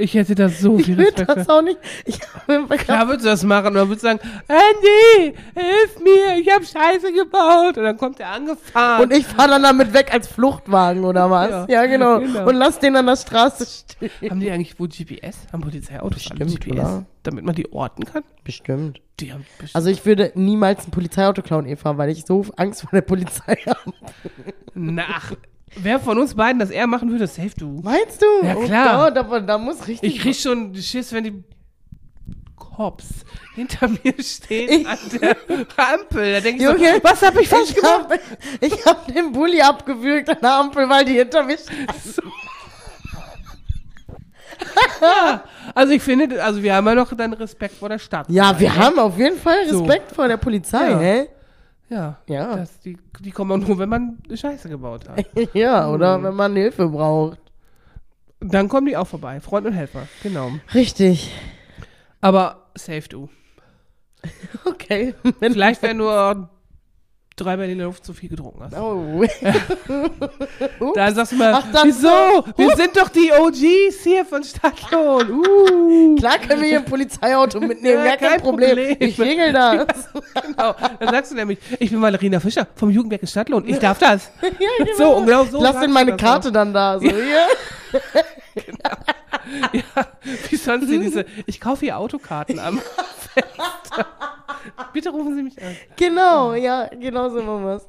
[0.02, 1.78] Ich hätte da so Ich viel würde Respekt das auch nicht.
[2.04, 7.12] Ich Klar würdest du das machen würdest du sagen, Andy, hilf mir, ich habe Scheiße
[7.12, 7.78] gebaut.
[7.78, 9.02] Und dann kommt er angefahren.
[9.04, 11.50] und ich fahre dann damit weg als Fluchtwagen oder was?
[11.50, 12.18] Ja, Ja, genau.
[12.18, 12.48] genau.
[12.48, 14.30] Und lass den an der Straße stehen.
[14.30, 15.36] haben die eigentlich wohl GPS?
[15.52, 16.72] Haben Polizeiautos Bestimmt, GPS?
[16.72, 17.06] oder?
[17.22, 18.24] Damit man die orten kann?
[18.42, 19.00] Bestimmt.
[19.20, 19.76] Die haben bestimmt.
[19.76, 23.54] Also ich würde niemals ein Polizeiauto klauen, Eva, weil ich so Angst vor der Polizei
[23.66, 23.92] habe.
[24.74, 25.32] Nach.
[25.76, 27.80] Wer von uns beiden das eher machen würde, safe du.
[27.82, 28.46] Meinst du?
[28.46, 29.00] Ja, klar.
[29.00, 30.14] Oh Gott, aber da muss richtig.
[30.16, 31.44] Ich krieg schon Schiss, wenn die
[32.56, 33.06] Cops
[33.54, 35.36] hinter mir stehen Ich- an der
[35.76, 36.32] Ampel.
[36.34, 38.06] Da denke ich Junge, so, was hab ich falsch gemacht?
[38.10, 38.18] hab,
[38.60, 41.88] ich hab den Bulli abgewürgt an der Ampel, weil die hinter mir standen.
[45.74, 48.26] Also ich finde, also wir haben ja noch dann Respekt vor der Stadt.
[48.28, 49.80] Ja, wir haben auf jeden Fall So.
[49.84, 50.98] Respekt vor der Polizei, Ja.
[50.98, 51.28] hä?
[51.92, 52.18] Ja.
[52.26, 52.56] Ja.
[52.56, 55.26] Das, die, die kommen auch nur, wenn man Scheiße gebaut hat.
[55.54, 56.24] Ja, oder Hm.
[56.24, 57.38] wenn man Hilfe braucht.
[58.40, 59.40] Dann kommen die auch vorbei.
[59.40, 60.08] Freund und Helfer.
[60.22, 60.50] Genau.
[60.74, 61.30] Richtig.
[62.20, 63.28] Aber safe du.
[64.64, 65.14] Okay.
[65.40, 66.48] Vielleicht wäre nur
[67.36, 68.76] drei Berliner Luft zu viel getrunken hast.
[68.76, 69.24] Oh.
[70.94, 72.08] Da sagst du mal, Ach, wieso?
[72.08, 72.44] so.
[72.56, 75.30] Wir sind doch die OGs hier von Stadtlohn.
[75.42, 76.16] Uh.
[76.16, 78.70] Klar können wir hier ein Polizeiauto mitnehmen, Ja, kein, Problem.
[78.70, 78.96] Problem.
[79.00, 79.86] Ich regel das.
[80.46, 80.74] Genau.
[80.98, 83.66] Dann sagst du nämlich, ich bin Valerina Fischer vom Jugendwerk Stadtlohn.
[83.66, 84.30] Ich darf das.
[84.42, 84.96] ja, genau.
[84.96, 85.62] So, und genau so.
[85.62, 86.98] Lass denn meine Karte dann da.
[86.98, 87.46] So, hier.
[88.84, 88.98] Auch.
[89.72, 90.06] Ja,
[90.50, 94.06] wie sonst hier diese, ich kaufe hier Autokarten am Fenster.
[94.92, 95.74] Bitte rufen Sie mich an.
[95.96, 97.86] Genau, ja, genau so machen wir's.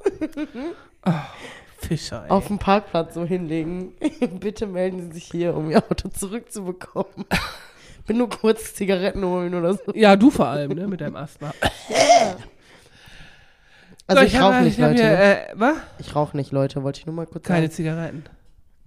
[1.78, 2.30] Fischer, ey.
[2.30, 3.92] Auf dem Parkplatz so hinlegen.
[4.40, 7.24] Bitte melden Sie sich hier, um Ihr Auto zurückzubekommen.
[8.06, 9.92] Bin nur kurz Zigaretten holen oder so.
[9.94, 11.52] Ja, du vor allem, ne, mit deinem Asthma.
[14.06, 15.02] Also So, ich, hab- rauche nicht, ich Leute.
[15.02, 15.76] Hier, äh, was?
[15.98, 16.82] ich rauche nicht, Leute.
[16.82, 17.72] Wollte ich nur mal kurz Keine sagen.
[17.74, 18.24] Zigaretten.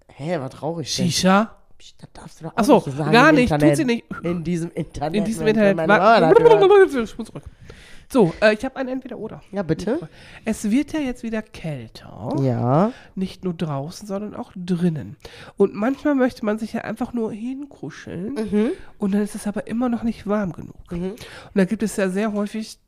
[0.09, 1.05] Hä, was rauche ich denn?
[1.05, 1.53] Shisha?
[1.77, 3.77] Psst, Das darfst du doch auch Ach so, nicht sagen gar im nicht, tut Internet.
[3.77, 4.05] sie nicht.
[4.23, 5.15] In diesem Internet.
[5.15, 5.75] In diesem Internet.
[5.77, 7.43] Meine Hörer zurück.
[8.09, 9.41] So, äh, ich habe ein Entweder-Oder.
[9.51, 10.07] Ja, bitte.
[10.45, 12.33] Es wird ja jetzt wieder kälter.
[12.41, 12.93] Ja.
[13.15, 15.17] Nicht nur draußen, sondern auch drinnen.
[15.57, 18.33] Und manchmal möchte man sich ja einfach nur hinkuscheln.
[18.35, 18.69] Mhm.
[18.97, 20.75] Und dann ist es aber immer noch nicht warm genug.
[20.89, 21.17] Und
[21.53, 22.79] da gibt es ja sehr häufig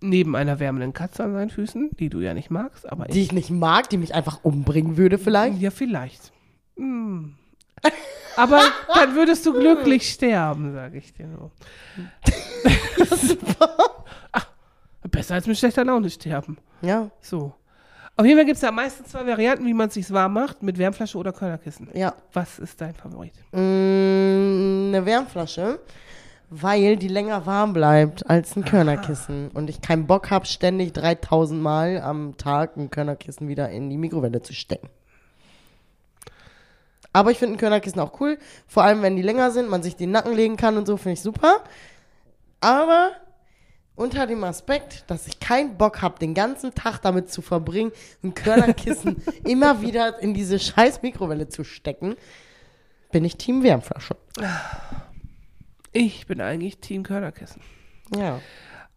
[0.00, 3.32] neben einer wärmenden Katze an seinen Füßen, die du ja nicht magst, aber Die ich
[3.32, 5.58] nicht mag, die mich einfach umbringen würde vielleicht.
[5.60, 6.32] Ja, vielleicht.
[6.76, 7.34] Hm.
[8.36, 8.60] Aber
[8.94, 11.50] dann würdest du glücklich sterben, sage ich dir nur.
[14.32, 14.46] Ach,
[15.10, 16.58] besser als mit schlechter Laune sterben.
[16.82, 17.52] Ja, So.
[18.16, 20.60] Auf jeden Fall gibt es ja meistens zwei Varianten, wie man es sich warm macht,
[20.60, 21.88] mit Wärmflasche oder Körnerkissen.
[21.94, 22.14] ja.
[22.32, 23.32] Was ist dein Favorit?
[23.52, 25.78] Mm, eine Wärmflasche,
[26.50, 29.52] weil die länger warm bleibt als ein Körnerkissen.
[29.54, 33.96] Und ich keinen Bock habe, ständig 3000 Mal am Tag ein Körnerkissen wieder in die
[33.98, 34.88] Mikrowelle zu stecken.
[37.12, 38.38] Aber ich finde ein Körnerkissen auch cool.
[38.66, 41.14] Vor allem, wenn die länger sind, man sich den Nacken legen kann und so, finde
[41.14, 41.62] ich super.
[42.60, 43.12] Aber
[43.98, 47.90] unter dem Aspekt, dass ich keinen Bock habe, den ganzen Tag damit zu verbringen,
[48.22, 52.16] ein Körnerkissen immer wieder in diese scheiß Mikrowelle zu stecken,
[53.10, 54.16] bin ich Team Wärmflasche.
[55.92, 57.62] Ich bin eigentlich Team Körnerkissen.
[58.14, 58.40] Ja.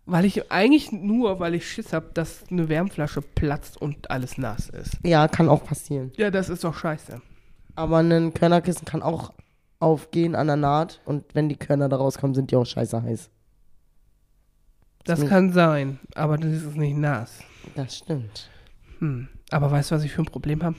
[0.05, 4.69] Weil ich eigentlich nur, weil ich Schiss habe, dass eine Wärmflasche platzt und alles nass
[4.69, 4.97] ist.
[5.03, 6.11] Ja, kann auch passieren.
[6.17, 7.21] Ja, das ist doch scheiße.
[7.75, 9.33] Aber ein Körnerkissen kann auch
[9.79, 13.29] aufgehen an der Naht und wenn die Körner da rauskommen, sind die auch scheiße heiß.
[15.03, 17.39] Das mir- kann sein, aber das ist nicht nass.
[17.75, 18.49] Das stimmt.
[18.99, 19.27] Hm.
[19.49, 20.75] Aber weißt du, was ich für ein Problem habe?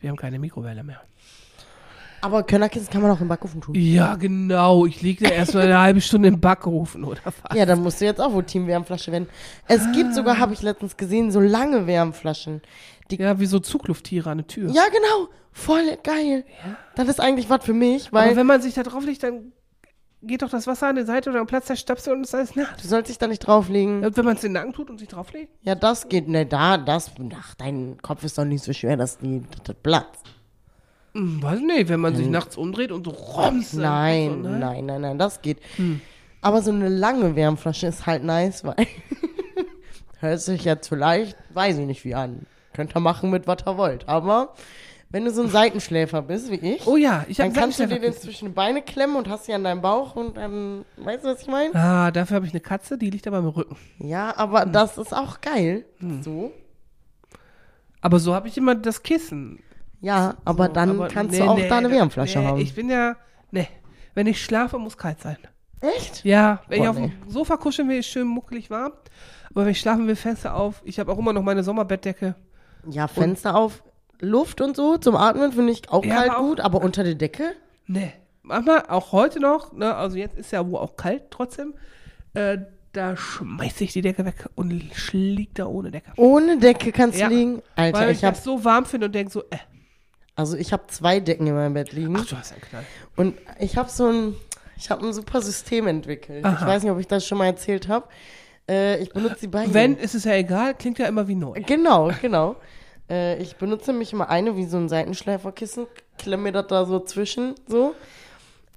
[0.00, 1.00] Wir haben keine Mikrowelle mehr.
[2.22, 3.74] Aber Körnerkissen kann man auch im Backofen tun.
[3.74, 4.86] Ja, genau.
[4.86, 7.34] Ich liege da erstmal eine halbe Stunde im Backofen oder was.
[7.56, 9.28] Ja, dann musst du jetzt auch wohl Team Wärmflasche werden.
[9.66, 12.62] Es gibt sogar, habe ich letztens gesehen, so lange Wärmflaschen.
[13.10, 14.70] Die, Ja, wie so Zuglufttiere an der Tür.
[14.70, 15.28] ja, genau.
[15.54, 16.44] Voll geil.
[16.94, 19.52] Das ist eigentlich was für mich, Aber weil wenn man sich da drauf legt, dann
[20.22, 22.54] geht doch das Wasser an die Seite oder am Platz der Stöpsel und ist alles
[22.56, 22.68] nass.
[22.80, 24.04] du sollst dich da nicht drauflegen.
[24.04, 25.52] Und wenn man es in den Nacken tut und sich drauflegt?
[25.62, 26.28] Ja, das geht.
[26.28, 27.10] Ne, da, das.
[27.38, 30.24] Ach, dein Kopf ist doch nicht so schwer, dass die das platzt.
[31.14, 33.74] Hm, weiß nicht, wenn man sich nachts umdreht und so roms.
[33.74, 34.58] Nein, so, ne?
[34.58, 35.58] nein, nein, nein, das geht.
[36.40, 38.86] Aber so eine lange Wärmflasche ist halt nice, weil
[40.20, 42.46] hört sich jetzt vielleicht, weiß ich nicht wie an.
[42.72, 44.08] Könnt ihr machen mit was ihr wollt.
[44.08, 44.54] Aber
[45.10, 47.86] wenn du so ein Seitenschläfer bist wie ich, Oh ja, ich habe dann kannst du
[47.86, 51.24] dir den zwischen die Beine klemmen und hast sie an deinem Bauch und dann, weißt
[51.24, 51.74] du, was ich meine?
[51.74, 53.76] Ah, dafür habe ich eine Katze, die liegt aber im Rücken.
[53.98, 55.84] Ja, aber das ist auch geil.
[56.22, 56.52] So.
[58.00, 59.60] Aber so habe ich immer das Kissen.
[60.02, 62.60] Ja, aber So, dann aber kannst nee, du auch nee, da eine Wärmflasche nee, haben.
[62.60, 63.16] Ich bin ja,
[63.50, 63.68] nee,
[64.14, 65.38] wenn ich schlafe, muss kalt sein.
[65.80, 66.24] Echt?
[66.24, 68.92] Ja, wenn Boah, ich auf dem Sofa kuscheln will, ist schön muckelig warm.
[69.50, 70.82] Aber wenn ich schlafen will, Fenster auf.
[70.84, 72.34] Ich habe auch immer noch meine Sommerbettdecke.
[72.88, 73.82] Ja, Fenster auf,
[74.20, 77.14] Luft und so zum Atmen finde ich auch Ja, kalt auch- gut, aber unter der
[77.16, 77.54] Decke?
[77.86, 78.12] Nee.
[78.42, 81.74] Manchmal, auch heute noch, ne, also jetzt ist ja wohl auch kalt trotzdem,
[82.34, 82.58] äh,
[82.92, 84.70] da schmeiße ich die Decke weg und
[85.12, 86.10] lieg da ohne Decke.
[86.16, 87.62] Ohne Decke kannst Ja, du liegen.
[87.76, 89.56] Alter, Weil ich, ich das so warm finde und denke so, äh,
[90.42, 92.84] also ich habe zwei Decken in meinem Bett liegen ach, du hast einen Knall.
[93.16, 94.34] und ich habe so ein
[94.76, 96.44] ich habe ein super System entwickelt.
[96.44, 96.56] Aha.
[96.58, 98.08] Ich weiß nicht, ob ich das schon mal erzählt habe.
[98.68, 99.72] Äh, ich benutze die beiden.
[99.72, 101.60] Wenn, ist es ja egal, klingt ja immer wie neu.
[101.64, 102.56] Genau, genau.
[103.08, 105.86] Äh, ich benutze mich immer eine wie so ein Seitenschläferkissen,
[106.18, 107.94] klemme mir das da so zwischen, so.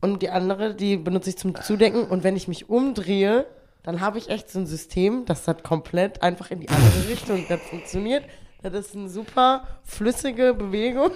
[0.02, 2.04] Und die andere, die benutze ich zum Zudecken.
[2.06, 3.48] Und wenn ich mich umdrehe,
[3.82, 7.46] dann habe ich echt so ein System, dass das komplett einfach in die andere Richtung
[7.50, 8.24] das funktioniert.
[8.72, 11.12] Das ist eine super flüssige Bewegung.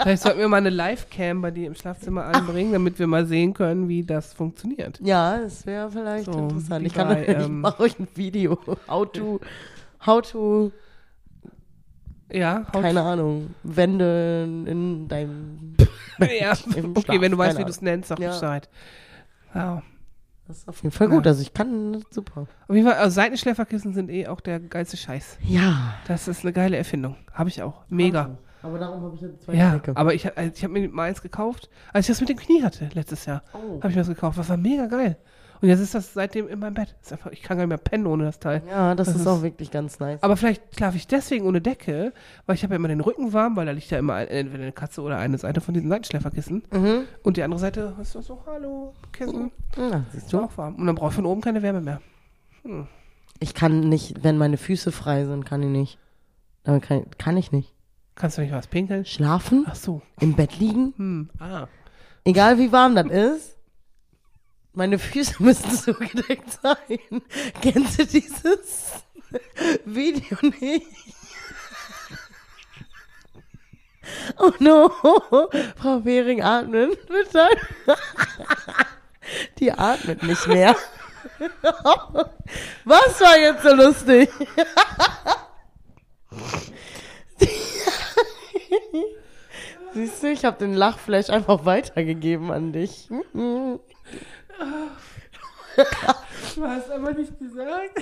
[0.00, 3.54] Vielleicht sollten wir mal eine Live-Cam bei dir im Schlafzimmer anbringen, damit wir mal sehen
[3.54, 4.98] können, wie das funktioniert.
[5.00, 6.86] Ja, das wäre vielleicht So, interessant.
[6.86, 8.58] Ich, kann, bei, ich ähm, mache euch ein Video.
[8.88, 9.40] How to,
[10.06, 10.72] how to,
[12.32, 15.76] Ja, haut keine Ahnung, Wände in deinem
[16.40, 16.52] Ja,
[16.94, 18.30] okay, wenn du weißt, wie du es nennst, sag Ja.
[18.30, 18.68] Bescheid.
[19.54, 19.82] Ja.
[20.48, 21.26] Das ist auf jeden Fall gut.
[21.26, 22.46] Also ich kann das super.
[22.66, 25.38] Auf jeden Fall, also Seitenschläferkissen sind eh auch der geilste Scheiß.
[25.42, 25.94] Ja.
[26.08, 27.16] Das ist eine geile Erfindung.
[27.34, 27.82] Habe ich auch.
[27.88, 28.38] Mega.
[28.62, 29.96] Aber darum habe ich jetzt zwei Ja, Decke.
[29.96, 32.62] aber ich, also ich habe mir mal eins gekauft, als ich das mit dem Knie
[32.64, 33.42] hatte letztes Jahr.
[33.52, 33.76] Oh.
[33.78, 34.36] Habe ich mir das gekauft.
[34.38, 35.16] Das war mega geil.
[35.60, 36.94] Und jetzt ist das seitdem in meinem Bett.
[37.02, 38.62] Ist einfach, ich kann gar nicht mehr pennen ohne das Teil.
[38.68, 40.22] Ja, das, Das ist ist- auch wirklich ganz nice.
[40.22, 42.12] Aber vielleicht schlafe ich deswegen ohne Decke,
[42.46, 44.62] weil ich habe ja immer den Rücken warm, weil da liegt ja immer ein, entweder
[44.62, 46.62] eine Katze oder eine Seite von diesen Seitenschläferkissen.
[46.72, 47.04] Mhm.
[47.24, 49.50] Und die andere Seite ist so, so hallo, Kissen.
[49.76, 50.40] Ja, siehst Ist du?
[50.40, 50.76] auch warm.
[50.76, 52.00] Und dann brauche ich von oben keine Wärme mehr.
[53.40, 55.98] Ich kann nicht, wenn meine Füße frei sind, kann ich nicht.
[56.64, 57.72] Dann kann, kann ich nicht.
[58.14, 59.04] Kannst du nicht was pinkeln?
[59.04, 60.02] Schlafen, Ach so.
[60.20, 61.30] im Bett liegen, Hm.
[61.38, 61.66] Ah.
[62.24, 63.57] egal wie warm das ist.
[64.78, 67.20] Meine Füße müssen zugedeckt sein.
[67.60, 69.02] Kennst du dieses
[69.84, 70.86] Video nicht?
[74.38, 74.88] Oh no,
[75.76, 77.46] Frau Behring atmen, bitte.
[79.58, 80.74] Die atmet nicht mehr.
[82.86, 84.30] Was war jetzt so lustig?
[89.92, 93.10] Siehst du, ich habe den Lachflash einfach weitergegeben an dich.
[96.54, 97.98] Du hast aber nicht gesagt.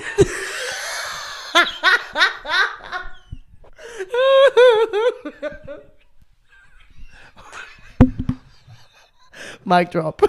[9.65, 10.23] Mic drop.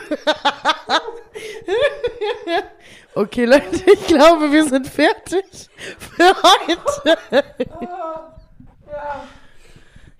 [3.15, 5.45] okay, Leute, ich glaube, wir sind fertig
[6.17, 7.17] für heute.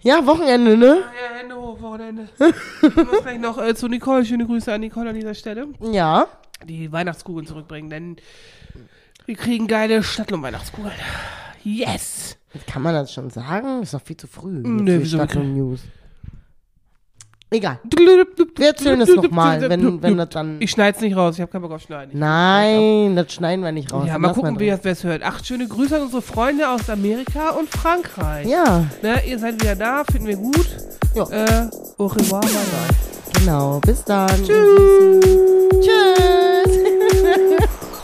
[0.08, 1.00] Ja, Wochenende, ne?
[1.02, 2.30] Ja, Hände hoch, Wochenende.
[2.40, 4.24] Ich muss gleich noch äh, zu Nicole.
[4.24, 5.68] Schöne Grüße an Nicole an dieser Stelle.
[5.82, 6.28] Ja.
[6.66, 8.16] Die Weihnachtskugeln zurückbringen, denn
[9.26, 10.96] wir kriegen geile Stadtlohn-Weihnachtskugeln.
[11.62, 12.38] Yes!
[12.68, 13.84] Kann man das schon sagen?
[13.84, 14.62] Ist doch viel zu früh.
[14.64, 15.40] Nö, für wieso?
[15.44, 15.82] News.
[17.50, 17.80] Egal.
[18.58, 20.58] Wir erzählen es nochmal, wenn, wenn das dann.
[20.60, 22.20] Ich schneid's nicht raus, ich habe keinen Bock auf Schneiden.
[22.20, 24.06] Nein, das schneiden wir nicht raus.
[24.06, 25.22] Ja, mal gucken, wer es hört.
[25.24, 28.48] Ach, schöne Grüße an unsere Freunde aus Amerika und Frankreich.
[28.48, 30.68] Ja, Ne, ihr seid wieder da, finden wir gut.
[31.16, 31.24] Ja.
[31.30, 33.40] Äh, au revoir, bye bye.
[33.40, 33.80] genau.
[33.80, 34.28] Bis dann.
[34.44, 35.24] Tschüss.
[35.80, 36.78] Tschüss.